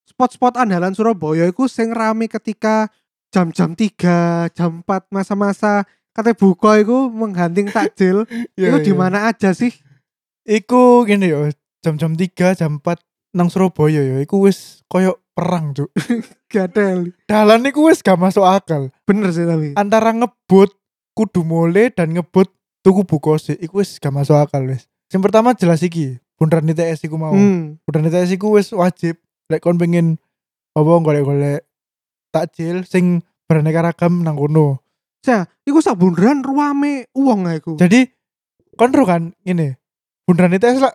[0.05, 2.91] spot-spot andalan Surabaya iku sing rame ketika
[3.31, 8.27] jam-jam 3 jam 4 masa-masa kate buka iku mengganting takjil
[8.59, 8.99] Iya, itu di iya.
[8.99, 9.73] mana aja sih
[10.43, 11.47] Iku gini yo,
[11.79, 12.99] jam-jam 3, jam 4
[13.31, 15.87] nang Surabaya yo, iku wis koyo perang, Cuk.
[16.53, 18.91] gadel Dalan iku wis gak masuk akal.
[19.07, 20.75] bener sih tapi Antara ngebut
[21.15, 22.51] kudu mole dan ngebut
[22.83, 24.85] tuku buku sih, iku wis gak masuk akal wis.
[25.07, 27.31] Yang pertama jelas iki, bundaran ITS iku mau.
[27.31, 27.79] hmm.
[27.81, 29.17] Bundaran ITS iku wis wajib
[29.47, 30.19] lek kon pengen
[30.73, 31.63] apa golek-golek
[32.29, 34.83] takjil sing beraneka ragam nang kono.
[35.23, 38.03] Sa, iku sak bundaran ruame uang gak iku Jadi
[38.75, 39.71] kon ro kan ini
[40.27, 40.91] bundaran ITS lah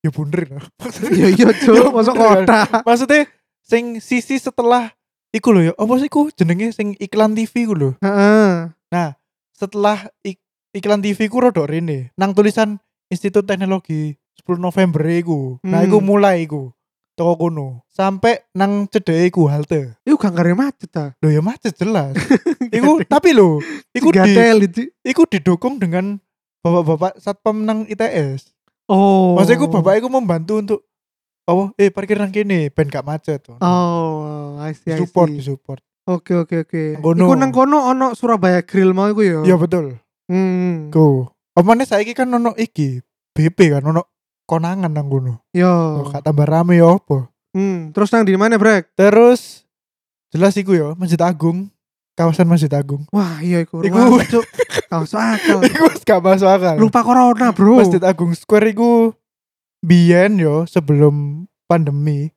[0.00, 0.64] ya bunder lah.
[1.12, 3.28] iya iya Ya, masuk bener kota maksudnya
[3.60, 4.88] sing sisi setelah
[5.30, 9.12] iku lho ya apa sih iku jenenge sing iklan TV ku lho heeh
[9.52, 12.14] setelah ik- iklan TV ku rodok rene.
[12.14, 12.78] Nang tulisan
[13.10, 15.58] Institut Teknologi 10 November iku.
[15.66, 16.06] Nah iku Hmm.
[16.06, 16.70] mulai iku.
[17.18, 17.84] Toko kono.
[17.90, 19.98] Sampai nang cedeke iku halte.
[20.08, 21.12] Iku gak ngare macet ta?
[21.20, 22.16] Lho ya macet jelas.
[22.70, 23.58] Iku tapi lho
[23.90, 26.22] iku di gadel itu iku didukung dengan
[26.62, 28.54] bapak-bapak satpam nang ITS
[28.86, 29.34] oh.
[29.34, 30.80] Maksudnya iku bapak iku membantu untuk
[31.50, 33.42] oh eh parkir nang kene ben gak macet.
[33.58, 35.42] Oh I see, I support see.
[35.42, 36.82] support Oke oke oke.
[36.94, 37.20] Nang kono.
[37.26, 39.38] Iku nang kono ono Surabaya Grill mau iku ya.
[39.44, 39.98] Iya betul.
[40.30, 40.94] Hmm.
[40.94, 41.34] Go.
[41.58, 43.02] Omane saiki kan ono iki
[43.34, 44.06] BP kan ono
[44.46, 45.42] konangan nang kono.
[45.50, 45.66] Yo.
[45.66, 47.26] Oh, gak tambah rame ya apa.
[47.50, 48.94] Hmm, terus nang di mana, Brek?
[48.94, 49.66] Terus
[50.30, 51.66] jelas iku ya Masjid Agung,
[52.14, 53.02] kawasan Masjid Agung.
[53.10, 53.82] Wah, iya iku.
[53.82, 54.46] Iku- Cuk.
[54.90, 55.62] Kau akal.
[55.70, 56.74] Iku gak masuk akal.
[56.78, 57.78] Lupa corona, Bro.
[57.78, 59.14] Masjid Agung Square iku
[59.82, 62.34] biyen yo sebelum pandemi.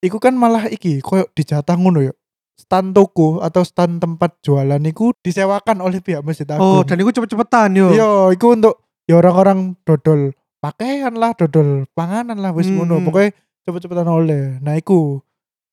[0.00, 2.12] Iku kan malah iki koyo dijatah ngono yo.
[2.54, 6.86] Stand toko atau stand tempat jualan iku disewakan oleh pihak Masjid Oh, Agung.
[6.86, 7.90] dan iku cepet-cepetan yo.
[7.90, 12.86] Iya, iku untuk ya orang-orang dodol pakaian lah, dodol panganan lah wis Hmm.
[12.86, 13.02] ngono.
[13.02, 14.42] Pokoknya cepet-cepetan oleh.
[14.60, 15.18] Nah, iku.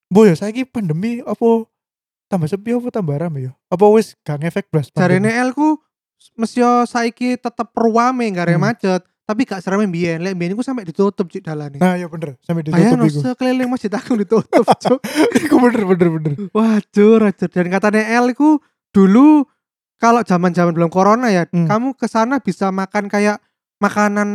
[0.09, 1.63] Bu ya saiki pandemi apa
[2.27, 3.51] tambah sepi apa tambah rame ya?
[3.69, 5.39] Apa wis gak ngefek blas Jarene pandemi?
[5.39, 5.67] L ku
[6.35, 8.59] mesti yo saiki tetep ruame gak Hmm.
[8.59, 10.19] macet, tapi gak serame mbiyen.
[10.19, 11.77] Lek mbiyen iku sampe ditutup cik dalane.
[11.77, 13.19] Nah, ya bener, sampai Bayang ditutup iku.
[13.25, 14.99] sekeliling masjid agung ditutup, Cuk.
[15.39, 16.31] Iku bener bener bener.
[16.51, 17.49] Waduh, rajur.
[17.49, 18.59] Dan katanya L iku
[18.91, 19.47] dulu
[19.95, 21.65] kalau zaman-zaman belum corona ya, Hmm.
[21.65, 23.37] kamu ke sana bisa makan kayak
[23.77, 24.29] makanan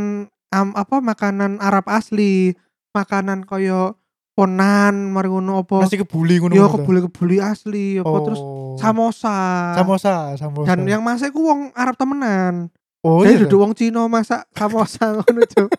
[0.49, 2.55] am, apa makanan Arab asli,
[2.91, 3.99] makanan koyo
[4.33, 5.83] ponan, mari ngono apa.
[5.83, 6.53] Masih kebuli ngono.
[6.53, 6.77] Yo ngono ta?
[6.79, 8.77] kebuli-kebuli asli apa terus Oh.
[8.77, 9.73] samosa.
[9.75, 10.67] samosa, samosa.
[10.69, 12.69] Dan yang masak ku wong Arab temenan.
[13.07, 13.41] Oh Jadi iya.
[13.47, 15.71] duduk wong Cina masak samosa ngono, Cuk.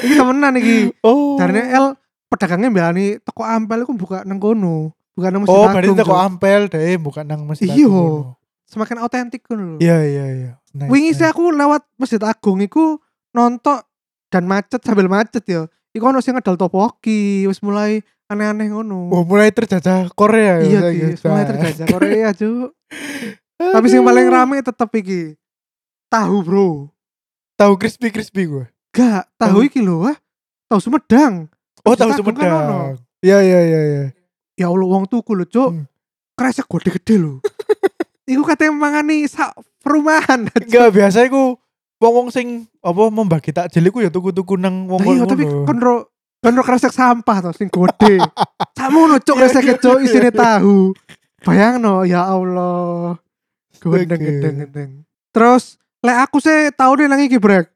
[0.00, 0.76] iki temenan iki.
[1.04, 1.36] Oh.
[1.36, 1.92] Jarine L
[2.26, 4.90] pedagangnya mbani toko ampel iku buka nang kono.
[5.14, 6.16] Bukan nang Masjid Oh, berarti Cuk.
[6.16, 7.68] ampel deh, bukan nang masjid.
[7.68, 8.34] Iya.
[8.64, 9.78] Semakin otentik ngono lho.
[9.78, 10.52] Iya, iya, iya.
[10.74, 11.30] Nice, Wingi sih nice.
[11.30, 12.98] aku lewat Masjid Agung iku
[13.30, 13.78] nonton
[14.26, 15.68] dan macet sambil macet ya.
[15.94, 19.14] Iku ono sing ngedol topoki, wis mulai aneh-aneh ngono.
[19.14, 20.66] Oh, mulai terjajah Korea ya.
[20.66, 22.74] iya sih, wis mulai terjajah Korea, Cuk.
[23.54, 25.38] Tapi sing paling rame tetep iki.
[26.14, 26.68] Tahu, Bro.
[27.58, 28.64] Tahu crispy crispy gue.
[28.94, 30.14] Gak, tahu iki lho, wah.
[30.70, 31.50] Tahu Sumedang.
[31.82, 32.18] Oh, tahu kan.
[32.22, 32.94] Sumedang.
[33.18, 34.04] Iya, iya, iya, iya.
[34.54, 35.74] Ya Allah wong tuku lho, Cuk.
[35.74, 35.90] Hmm.
[36.38, 37.42] Kresek gede-gede lho.
[38.30, 40.46] iku katanya mangani sak perumahan.
[40.54, 41.58] Enggak biasa iku
[41.98, 45.96] wong-wong sing apa membagi takjil iku ya tuku-tuku nang wong Lah iya tapi kon ro
[46.40, 48.22] kon ro kresek sampah to sing gede.
[49.26, 50.06] Cuk Iya, kresek iya, cuk iya.
[50.06, 50.94] isine tahu.
[51.42, 53.18] Bayangno ya Allah.
[53.82, 54.24] Gendeng Oke.
[54.24, 54.90] gendeng gendeng.
[55.34, 57.72] Terus lek aku sih tau nih nang iki brek.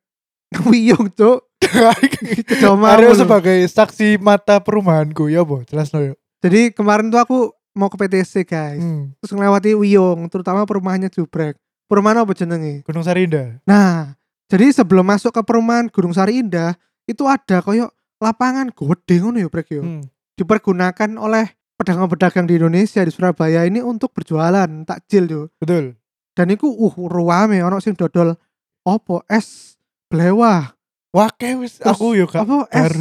[0.68, 1.48] Wiyong cuk.
[2.62, 6.16] Coba Aryo sebagai saksi mata perumahanku ya boh jelas no yuk.
[6.44, 7.38] Jadi kemarin tuh aku
[7.74, 8.80] mau ke PTC guys.
[8.80, 9.12] Hmm.
[9.20, 11.58] Terus ngelewati Wiyong, terutama perumahannya Jubrek.
[11.88, 12.84] Perumahan apa jenenge?
[12.84, 13.58] Gunung Sarinda.
[13.64, 16.72] Nah, jadi sebelum masuk ke perumahan Gunung Sari Indah,
[17.04, 19.84] itu ada koyo lapangan gede ngono ya brek yo.
[19.84, 20.04] Hmm.
[20.38, 25.42] dipergunakan oleh pedagang-pedagang di Indonesia di Surabaya ini untuk berjualan takjil yo.
[25.58, 25.97] Betul.
[26.38, 28.38] Dan iku uh ruame ono sing dodol
[28.87, 29.74] opo es
[30.07, 30.70] belewah.
[31.11, 32.46] Wah kayak wis aku yo kak.
[32.46, 32.94] apa es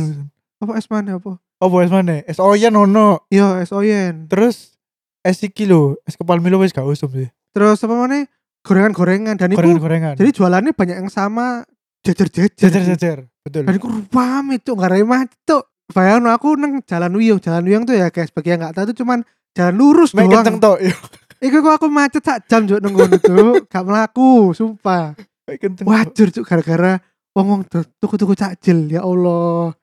[0.58, 1.38] apa es mana apa?
[1.62, 2.26] Oh es mana?
[2.26, 3.30] Es oyen ono.
[3.30, 4.26] Yo es oyen.
[4.26, 4.82] Terus
[5.22, 7.30] es iki lho, es kepal milo wis gak usum sih.
[7.54, 8.26] Terus apa mana?
[8.66, 10.14] Gorengan-gorengan dan iku Gorengan-gorengan.
[10.18, 11.62] jadi jualannya banyak yang sama
[12.02, 12.58] jajar-jajar.
[12.58, 13.18] jajar-jajar.
[13.46, 13.70] Betul.
[13.70, 15.64] Dan iku ruame cuk gak remah cuk.
[15.94, 17.40] Bayangno aku nang Jalan Wiyung.
[17.40, 19.24] Jalan Wiyung tuh ya guys, bagi yang nggak tahu tuh cuman
[19.56, 20.44] jalan lurus Mek doang.
[20.44, 20.78] kenceng tok.
[21.38, 23.70] Iku kok aku macet sak jam cuk nang cuk.
[23.70, 25.14] Gak melaku, sumpah.
[25.86, 26.98] Wajur cuk gara-gara
[27.38, 29.74] wong-wong do- tuku-tuku takjil ya Allah.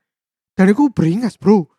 [0.55, 1.71] Dan iku beringas, Bro.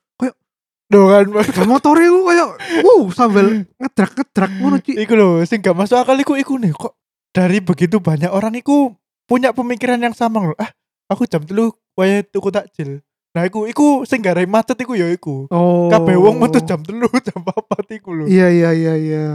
[0.86, 1.26] Duh kan.
[1.42, 2.46] Gak motor iku koyo
[2.86, 4.94] uh sambil ngedrak-ngedrak ngono Ci.
[4.94, 6.94] Iku lho, sing gak masuk akal iku iku nih kok
[7.34, 8.94] dari begitu banyak orang iku
[9.26, 10.58] punya pemikiran yang sama loh.
[10.62, 10.70] Ah,
[11.10, 13.02] aku jam telu wae tuku takjil.
[13.36, 15.52] Nah, iku iku sing garai macet iku ya iku.
[15.52, 15.92] Oh.
[15.92, 18.26] Kabeh wong metu jam telu jam 4 iku lho.
[18.32, 19.28] Iya iya iya iya.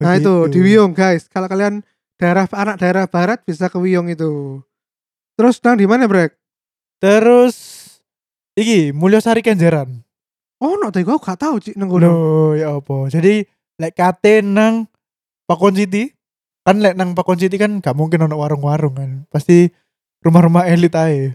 [0.00, 1.26] Nah itu di Wiyung guys.
[1.26, 1.82] Kalau kalian
[2.14, 4.62] daerah anak daerah barat bisa ke Wiyung itu.
[5.34, 6.38] Terus nang di mana, Brek?
[7.02, 7.56] Terus
[8.54, 10.06] iki Mulyosari Kenjeran.
[10.60, 11.88] Oh, no, gak tahu Cik nang.
[11.88, 13.08] Loh, ya apa?
[13.08, 13.42] Jadi
[13.80, 14.84] lek kate nang
[15.48, 16.12] Pakon City
[16.60, 19.10] kan lek nang Pakon City kan gak mungkin ono warung-warung kan.
[19.32, 19.72] Pasti
[20.20, 21.32] rumah-rumah elit ae.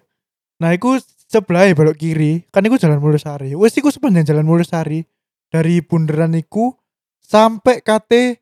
[0.61, 3.53] Nah, iku sebelah belok kiri, kan iku jalan Mulyosari.
[3.57, 5.05] Wes iku sepanjang jalan Mulyosari
[5.49, 6.73] dari bundaran iku
[7.21, 8.41] sampai kate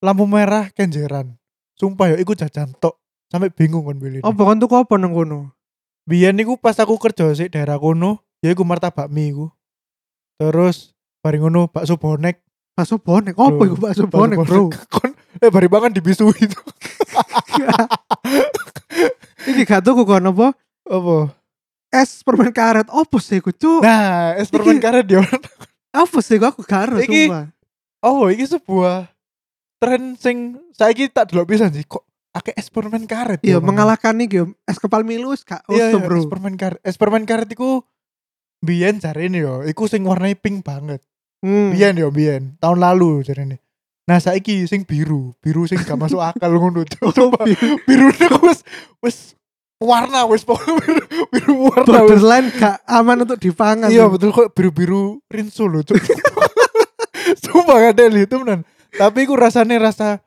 [0.00, 1.36] lampu merah Kenjeran.
[1.76, 3.00] Sumpah ya iku jajan tok.
[3.32, 4.20] Sampai bingung kan pilih.
[4.22, 5.56] Oh, bukan tuku apa nang kono?
[6.04, 9.46] Biyen niku pas aku kerja sih daerah kono, ya iku martabak mie iku.
[10.36, 10.92] Terus
[11.24, 12.42] bareng ngono bakso bonek,
[12.72, 13.36] Bakso bonek.
[13.36, 14.72] Apa iku bakso bonek, Bro?
[14.88, 15.12] Kon
[15.44, 16.56] eh bari bangan dibisui itu.
[19.52, 20.56] Iki gak tuku kon apa?
[20.88, 21.16] Apa?
[21.92, 22.88] Es permen karet.
[22.88, 23.84] Apa sih Cuk?
[23.84, 25.20] Nah, es permen Iki- karet dia.
[25.92, 27.46] Apa sih iku aku ero Iki- sumpah.
[28.02, 29.12] Oh, ini sebuah
[29.76, 32.02] tren sing saiki tak delok pisan sih kok
[32.32, 33.38] akeh es permen karet.
[33.44, 33.76] Iya, ya, Mang.
[33.76, 36.24] mengalahkan nih yo es kepal milu wis gak Iya, iya, Bro.
[36.24, 36.80] es permen karet.
[36.82, 37.84] Es permen karet iku
[38.64, 41.04] biyen jarene yo, iku sing warnai pink banget.
[41.44, 41.76] Hmm.
[41.76, 42.56] Biyen yo, biyen.
[42.56, 43.60] Tahun lalu jarene.
[44.08, 46.82] Nah, saiki sing biru, biru sing gak masuk akal ngono.
[47.04, 47.78] Oh, Coba biru.
[47.86, 48.08] biru
[48.48, 48.64] wis
[48.98, 49.16] wis
[49.82, 55.18] warna wis pokoknya biru, biru warna borderline gak aman untuk dipangan Iya betul kok biru-biru
[55.26, 55.98] rinso loh cuk.
[57.42, 58.62] Sumpah gak ada itu beneran.
[58.90, 60.20] Tapi iku rasanya rasa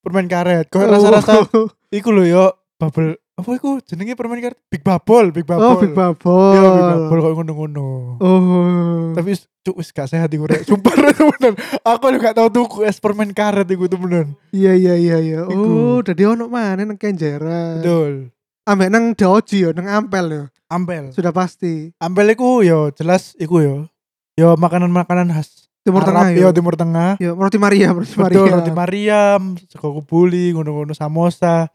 [0.00, 0.68] permen karet.
[0.68, 1.68] Kok Oh.
[1.90, 2.44] iku lho yo
[2.76, 4.58] bubble apa iku jenenge permen karet?
[4.68, 5.64] Big Bubble, Big Bubble.
[5.64, 7.88] oh big bubble Iya, Big Bubble kok ngono-ngono.
[8.16, 10.64] oh Tapi cuk wis gak sehat iku rek.
[10.64, 11.56] Sumpah rek, beneran.
[11.82, 14.36] Aku lu gak tau tuku es permen karet iku tuh beneran.
[14.50, 18.28] iya iya iya iya oh jadi ono mana nang kenjera Betul.
[18.70, 21.10] Ambek nang doji yo nang ampel yo Ampel.
[21.10, 23.76] sudah pasti Ampel iku yo jelas iku yo.
[24.38, 27.18] Yo makanan-makanan khas timur Arab, tengah yo yo Timur Tengah.
[27.18, 31.66] yo roti Maria roti Betul, Maria roti Mariam, sego kubuli, ngono-ngono samosa.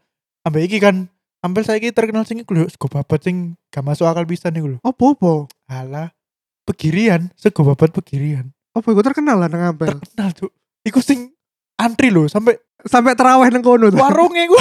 [0.42, 1.06] Ambek iki kan
[1.44, 4.78] ampel saiki terkenal sing iku lho, sego babat sing gak masuk akal pisan iku lho.
[4.80, 5.32] apa apa
[5.68, 6.08] Alah,
[6.64, 8.50] pegirian, sego babat pegirian.
[8.72, 10.50] apa iku terkenal lah nang ampel Terkenal tuh.
[10.82, 11.35] Iku sing
[11.76, 14.56] antri lho sampai sampai terawih nang kono tuh warungnya iku.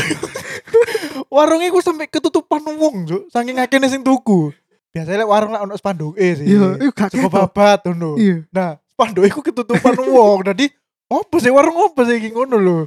[1.36, 3.24] warungnya iku sampai ketutupan wong, Cuk.
[3.30, 4.52] Saking akehne sing tuku.
[4.90, 6.48] Biasanya lek warung lek ono spanduk eh sih.
[6.48, 7.28] iya iku gak ketok.
[7.30, 8.16] babat ngono.
[8.16, 10.46] iya Nah, spanduk iku ketutupan wong.
[10.46, 10.72] Dadi
[11.06, 12.78] opo sih warung opo sih iki ngono lho.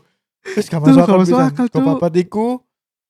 [0.56, 1.04] Wis gak masuk
[1.36, 1.84] akal Cuk.
[1.84, 2.60] babat iku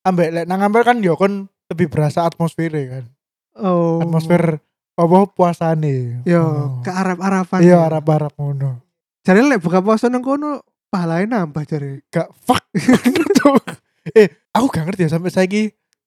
[0.02, 3.04] ambek lek nang ampel kan yo kon lebih berasa atmosfernya kan.
[3.57, 4.59] oh Atmosfer
[4.94, 6.26] apa puasane.
[6.26, 6.83] yo Ngono.
[6.83, 8.83] ke Arab Araban Iya, Arab-Arab ngono.
[9.22, 12.64] jadi lek buka puasa nang kono pahalanya nambah jadi Gak fuck.
[14.18, 15.62] eh, aku gak ngerti ya sampai saiki.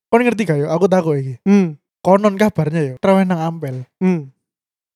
[0.07, 0.67] Kon ngerti gak yo?
[0.69, 1.39] Aku takut iki.
[1.45, 3.85] hmm Konon kabarnya yo, terawih nang ampel.
[4.01, 4.33] hmm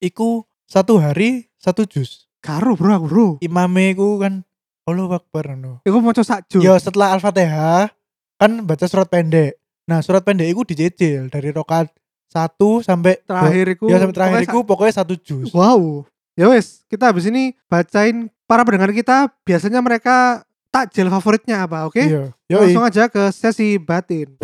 [0.02, 2.26] Iku satu hari satu jus.
[2.42, 4.46] karo bro aku bro Imame iku kan
[4.86, 5.82] Allah Akbar ngono.
[5.82, 7.90] iku mau sak jus Yo setelah Al-Fatihah
[8.38, 9.58] kan baca surat pendek.
[9.86, 11.90] Nah, surat pendek itu dicicil dari rokat
[12.26, 15.50] satu sampai terakhir iku Ya sampai terakhir pokoknya itu pokoknya satu jus.
[15.54, 21.90] wow ya wes kita habis ini bacain para pendengar kita biasanya mereka takjil favoritnya apa
[21.90, 22.34] oke Iya.
[22.46, 24.38] Yo langsung aja ke sesi batin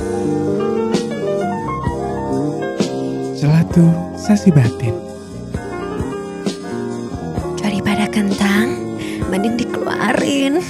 [3.41, 3.81] Selatu
[4.21, 4.93] sesi batin.
[7.57, 8.93] Daripada kentang,
[9.33, 10.61] mending dikeluarin.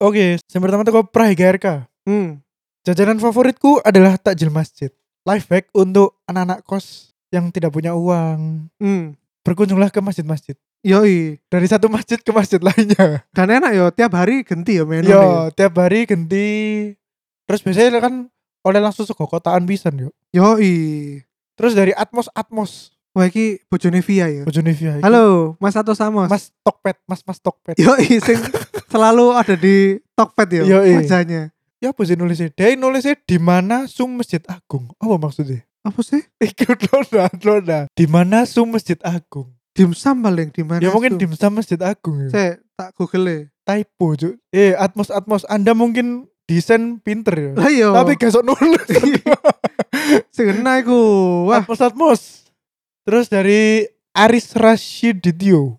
[0.00, 1.84] Oke, yang pertama tuh Prahi GRK.
[2.08, 2.40] hmm
[2.88, 4.88] Jajanan favoritku adalah takjil masjid.
[5.28, 8.72] Life hack untuk anak-anak kos yang tidak punya uang.
[8.80, 10.54] hmm Berkunjunglah ke masjid-masjid.
[10.80, 13.22] yoi Dari satu masjid ke masjid lainnya.
[13.36, 16.46] dan enak yo tiap hari ganti yo menu Yo, tiap hari ganti.
[17.44, 18.14] Terus biasanya kan
[18.62, 20.10] oleh langsung sego kotaan pisan yo.
[20.30, 21.18] yoi
[21.52, 22.94] Terus dari Atmos Atmos.
[23.12, 24.96] wah iki bojone Via ya Bojone Via.
[24.96, 25.04] iki.
[25.04, 27.76] halo Mas atau Samos Mas Tokped, Mas Mas Tokped.
[27.76, 28.40] yoi sing
[28.88, 30.96] selalu ada di Tokped yo Yoi.
[30.98, 32.46] wajahnya Ya apa sih nulisnya?
[32.48, 34.86] Dia nulisnya di mana sum masjid agung.
[34.96, 35.66] Apa maksudnya?
[35.82, 37.78] Apa sih Ikut lona, lona.
[37.92, 39.50] Di mana sum masjid agung?
[39.72, 42.28] dimsum paling di mana ya mungkin dimsum masjid agung ya.
[42.28, 44.34] saya tak google Typo cuy.
[44.50, 47.50] Eh Atmos Atmos Anda mungkin desain pinter ya.
[47.54, 48.84] lah yo Tapi gak sok nulis.
[50.34, 50.98] sing kena iku
[51.46, 52.20] wah Atmos Atmos.
[53.06, 55.78] Terus dari Aris Rashiditio.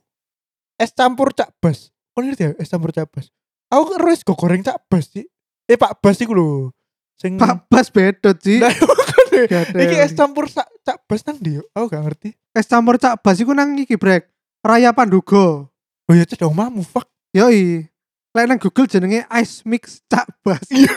[0.80, 1.92] Es campur cak bas.
[2.16, 3.30] Kau ngerti ya es campur cak bas?
[3.70, 5.28] Aku kan es goreng cak bas sih.
[5.68, 6.72] Eh Pak Bas iku lho.
[7.20, 8.72] Sing Pak Bas bedot sih Nah.
[9.84, 11.64] Iki es campur sak cak bas nang ndi yo?
[11.74, 12.30] Aku gak ngerti.
[12.54, 14.30] es campur cak bas iku nang iki brek
[14.62, 15.68] Raya Pandugo
[16.06, 17.08] Oh iya cedok mamu fuck.
[17.34, 17.88] yoi
[18.32, 20.94] lek nang Google jenenge ice mix cak bas Iya.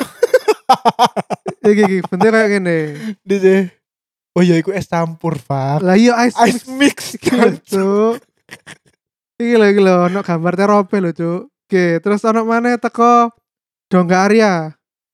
[1.70, 2.79] iki iki bentar kayak gini
[3.22, 3.72] Dise.
[4.37, 5.81] Oh iya iku es campur fuck.
[5.81, 7.55] lah iya ice, Ice mix mix Iki lho, kan.
[7.64, 8.16] cuk
[9.40, 13.33] iki lho iki lho ono gambar terope lho cuk oke terus ono mana teko
[13.87, 14.53] Dongga Arya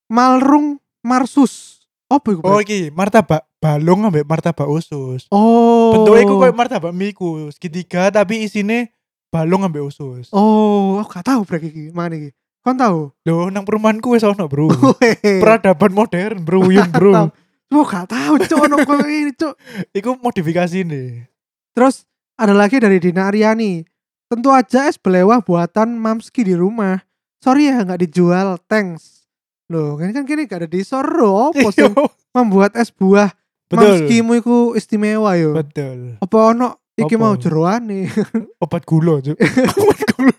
[0.09, 1.72] Malrung Marsus
[2.12, 5.25] apa iku Oh iki martabak balung ambek martabak usus.
[5.29, 8.92] oh Bentuknya iku kayak martabak mie ku segitiga tapi isine
[9.29, 10.29] balung ambek usus.
[10.31, 14.46] oh aku gak tahu brek iki mana iki kon tahu Loh nang perumahanku wis ono,
[14.46, 14.70] Bro.
[15.42, 16.87] Peradaban modern, Bro, yun.
[16.88, 17.35] Bro.
[17.66, 19.57] Cuk, gak tahu cuk ono koyo ini cuk
[19.90, 21.27] Iku modifikasi nih.
[21.75, 22.05] Terus
[22.37, 23.83] ada lagi dari Dina Aryani.
[24.29, 27.03] Tentu aja es belewah buatan Mamski di rumah.
[27.42, 29.22] Sorry ya nggak dijual, thanks.
[29.70, 31.48] Loh, ini kan kini gak ada di Soro.
[31.55, 31.87] Apa sih
[32.33, 33.31] membuat es buah
[33.72, 34.05] Betul.
[34.05, 35.57] Mamskimu iku istimewa yo.
[35.57, 36.20] Betul.
[36.20, 37.22] Apa ono iki Apa?
[37.25, 38.05] mau jeroane.
[38.64, 39.33] Obat gula, Cuk.
[39.81, 40.37] Obat gula.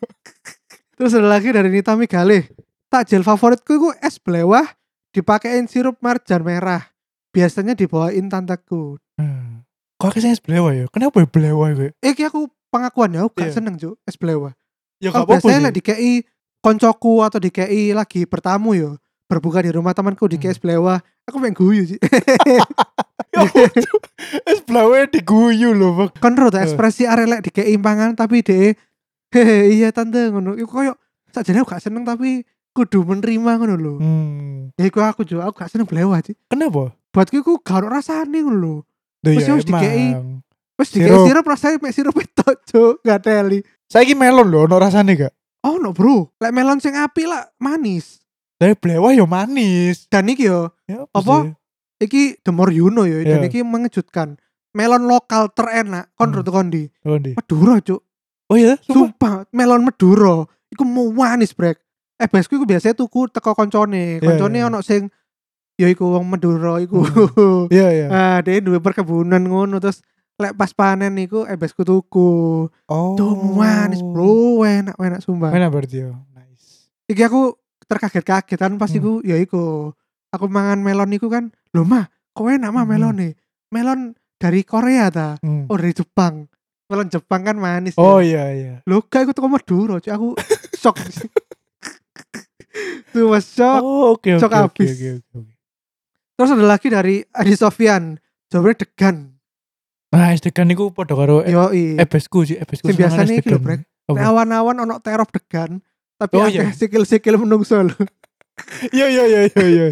[0.94, 2.46] Terus ada lagi dari Nita Migalih.
[2.94, 4.70] Takjil favoritku iku es belewah
[5.10, 6.94] dipakein sirup marjan merah.
[7.34, 9.02] Biasanya dibawain tanteku.
[9.18, 9.66] Hmm.
[9.98, 10.86] Kok es belewa ya?
[10.94, 11.90] Kenapa ya belewa iku?
[12.06, 13.56] Eh, iki aku pengakuan ya, aku gak Iya.
[13.58, 14.54] seneng cuk es belewah.
[15.02, 16.22] Ya gak apa-apa biasanya lek dikei
[16.62, 19.02] koncoku atau dikei lagi bertamu yo
[19.34, 20.48] berbuka di rumah temanku di Hmm.
[20.48, 22.00] es belewah aku pengen guyu sih
[23.34, 23.50] Ya.
[24.46, 26.38] Es belewa diguyu loh, Bang.
[26.38, 26.64] ro tuh Eh.
[26.64, 28.78] ekspresi arek lek dikei pangan tapi de
[29.34, 30.94] hehe iya tante ngono iku koyo
[31.34, 33.94] sakjane aku gak seneng tapi kudu menerima ngono lho.
[33.98, 34.70] Hmm.
[34.78, 36.38] Ya iku aku juga aku gak seneng blewah sih.
[36.46, 36.94] Kenapa?
[37.10, 38.76] Buatku iku gak ono rasane ngono lho.
[39.26, 40.14] Loh Wis ya wis dikei.
[40.78, 41.26] Wis dikei Sirup.
[41.26, 43.66] sirup rasane mek sirup itu cuk, gak teli.
[43.90, 45.34] Saiki melon lho ono rasane gak?
[45.66, 48.22] Oh no bro, lek melon sing api lah manis.
[48.56, 50.06] Dari blewah yo manis.
[50.08, 51.50] Dan iki yo, Ya, Apa?
[51.50, 51.54] sih?
[52.02, 53.50] iki the more you know yo, dan Iya.
[53.50, 54.36] iki mengejutkan.
[54.74, 56.42] Melon lokal terenak, kon Hmm.
[56.42, 56.50] hmm.
[56.50, 56.84] kondi.
[57.06, 57.38] Oh, Ndi.
[57.38, 58.02] Madura cuk,
[58.50, 58.94] Oh iya, sumpah.
[58.94, 60.46] sumpah melon Madura.
[60.70, 61.78] Iku mau manis brek.
[62.18, 64.18] Eh besku iku biasanya tuku teko koncone.
[64.18, 64.68] Iya, Koncone iya.
[64.70, 65.10] ono sing
[65.78, 67.06] ya iku wong Madura iku.
[67.70, 68.08] Iya iya.
[68.18, 70.02] ah, dia duwe perkebunan ngono terus
[70.42, 72.66] lek pas panen iku eh besku tuku.
[72.90, 73.14] Oh.
[73.14, 75.54] Tuh manis bro, enak enak sumpah.
[75.54, 76.18] Mana berarti yo.
[76.34, 76.90] Nice.
[77.06, 77.54] Iki aku
[77.94, 78.98] terkaget-kaget kan pas Hmm.
[78.98, 79.94] iku ya iku.
[80.30, 82.92] Aku mangan melon iku kan, lho mah, kok enak mah Hmm.
[82.92, 83.34] melon nih.
[83.70, 84.00] Melon
[84.36, 85.38] dari Korea ta?
[85.40, 85.66] Hmm.
[85.68, 86.50] Oh dari Jepang.
[86.86, 87.94] Melon Jepang kan manis.
[87.96, 88.46] Oh ya.
[88.46, 88.74] iya iya.
[88.84, 90.10] Lho gak ikut teko Madura, Cuk.
[90.10, 90.28] aku
[90.82, 90.98] shock.
[93.12, 93.80] Tuh mas shock.
[93.80, 94.90] Oh oke oke Cok oke habis.
[94.92, 95.52] oke oke.
[96.34, 98.18] Terus ada lagi dari Adi Sofyan.
[98.50, 99.38] Jawabnya degan.
[100.10, 101.98] Nah, es degan niku padha karo e- Yoi.
[101.98, 102.86] ebesku sih, ebesku.
[102.86, 103.58] Sing biasane es iki lho.
[103.60, 103.82] Brek.
[104.06, 105.82] Awan-awan ono terop degan.
[106.16, 106.72] Tapi Oh, akeh iya.
[106.72, 107.98] sikil-sikil menungso lho.
[108.94, 109.86] Iya iya iya iya iya.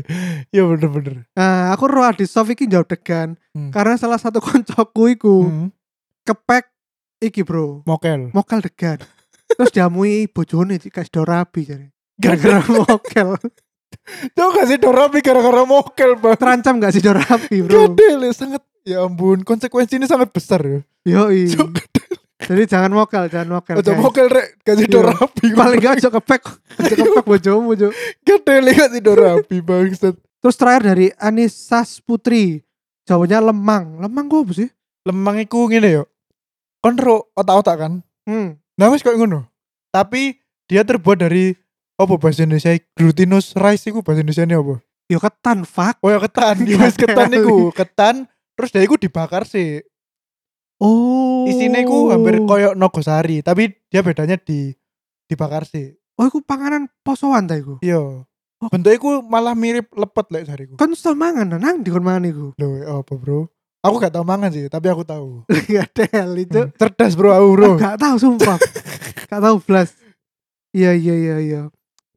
[0.47, 1.13] Iya bener bener.
[1.33, 3.33] Nah, aku roh Adi Sof iki jawab degan.
[3.51, 3.73] Hmm.
[3.73, 5.67] Karena salah satu koncoku iku Hmm.
[6.21, 6.69] kepek
[7.19, 7.81] iki bro.
[7.83, 8.29] Mokel.
[8.31, 9.01] Mokal degan.
[9.51, 11.91] Terus diamui bojone Cik, kasih do rabi jare.
[12.15, 13.35] Gara-gara mokel.
[14.31, 16.37] Tuh kasih dorapi gara-gara mokel bang.
[16.37, 17.91] Terancam gak sih do rabi bro?
[17.91, 18.63] Gede ya sangat.
[18.81, 20.79] Ya ampun, konsekuensinya sangat besar ya.
[21.05, 21.53] Yoi.
[21.53, 21.69] Cuk,
[22.41, 23.75] Jadi jangan mokel, jangan mokel.
[23.77, 23.97] Guys.
[23.97, 24.93] mokel rek kasih Iya.
[24.93, 25.45] dorapi.
[25.53, 26.41] Paling gak aja kepek,
[26.75, 27.91] aja kepek bojomu Cuk.
[28.21, 30.15] gede kasih dorapi bangsat.
[30.17, 32.65] Terus terakhir dari Anisas Putri.
[33.05, 33.85] Jawabannya lemang.
[33.99, 34.69] Lemang gue apa sih?
[35.03, 36.03] Lemang iku ngene yo.
[36.79, 37.93] Kon ro otak-otak kan.
[38.25, 38.57] Hmm.
[38.73, 39.45] Nah wis koyo ngono.
[39.89, 40.33] Tapi
[40.65, 41.53] dia terbuat dari
[41.93, 44.75] apa bahasa Indonesia glutinous rice iku bahasa Indonesia apa?
[45.05, 46.01] Yo ketan fuck.
[46.01, 48.25] Oh ya ketan, wis ketan iku, ketan
[48.57, 49.85] terus dia iku dibakar sih.
[50.81, 51.45] Oh.
[51.45, 54.73] Isine iku hampir koyo nogosari, tapi dia bedanya di
[55.29, 55.93] dibakar sih.
[56.17, 57.77] Oh, iku panganan posoan ta iku.
[57.85, 58.25] Iya.
[58.61, 58.69] Oh.
[58.69, 60.73] Bentuknya iku malah mirip lepet lek jariku.
[60.81, 62.47] Kan sudah mangan nang di kon mangan iku.
[62.57, 63.45] Loh, apa bro?
[63.81, 65.41] Aku gak tau mangan sih, tapi aku tahu.
[65.73, 66.69] Gak ada itu.
[66.69, 67.71] Hmm, Cerdas bro, aku bro.
[67.81, 68.57] Gak tahu sumpah.
[69.29, 69.97] Gak tahu blas.
[70.69, 71.61] Iya iya iya iya.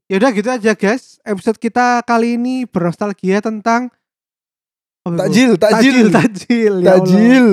[0.05, 1.17] Ya udah gitu aja guys.
[1.25, 3.89] Episode kita kali ini bernostalgia tentang
[5.09, 5.17] itu?
[5.17, 7.05] Takjil, takjil, takjil, takjil, ya Allah.
[7.05, 7.49] takjil.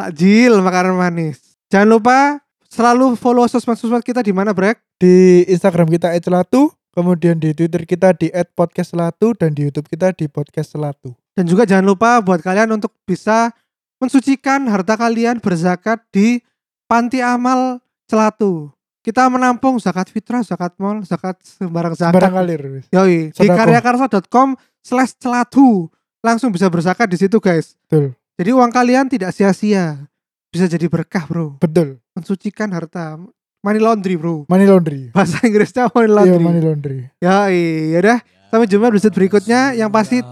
[0.00, 1.60] Takjil makanan manis.
[1.68, 2.40] Jangan lupa
[2.72, 4.80] selalu follow sosmed-sosmed kita di mana Brek?
[4.96, 10.24] Di Instagram kita @celatu, kemudian di Twitter kita di @podcastcelatu dan di YouTube kita di
[10.32, 11.12] podcast celatu.
[11.36, 13.52] Dan juga jangan lupa buat kalian untuk bisa
[14.00, 16.40] mensucikan harta kalian berzakat di
[16.88, 18.74] panti amal Celatu.
[19.06, 22.18] Kita menampung zakat fitrah, zakat mal, zakat sembarang zakat.
[22.18, 22.84] Barang kalir.
[22.90, 23.64] Yoi, di Sedekah.
[23.64, 25.86] karyakarsa.com slash celatu.
[26.20, 27.78] Langsung bisa berzakat di situ guys.
[27.86, 28.19] Betul.
[28.40, 30.00] Jadi uang kalian tidak sia-sia.
[30.48, 31.60] Bisa jadi berkah bro.
[31.60, 32.00] Betul.
[32.16, 33.20] Mensucikan harta.
[33.60, 34.48] Money laundry bro.
[34.48, 35.12] Money laundry.
[35.12, 36.40] Bahasa Inggrisnya money Iya, laundry.
[36.40, 37.00] money laundry.
[37.20, 38.24] Yoi, yaudah.
[38.48, 40.24] Sampai jumpa di episode berikutnya yang pasti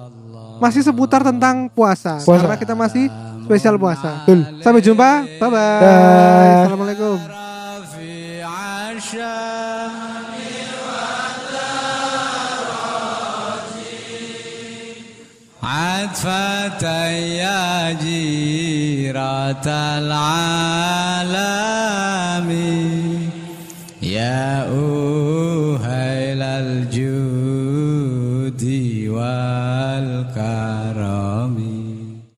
[0.57, 2.17] masih seputar tentang puasa.
[2.25, 2.49] Puasa.
[2.49, 3.13] Karena kita masih
[3.45, 4.25] spesial puasa.
[4.25, 4.41] Betul.
[4.65, 5.29] Sampai jumpa.
[5.37, 5.81] Bye bye.
[5.85, 6.65] Dah.
[6.65, 7.38] Assalamualaikum.
[16.09, 21.08] عاد فتى يا جيرة العاد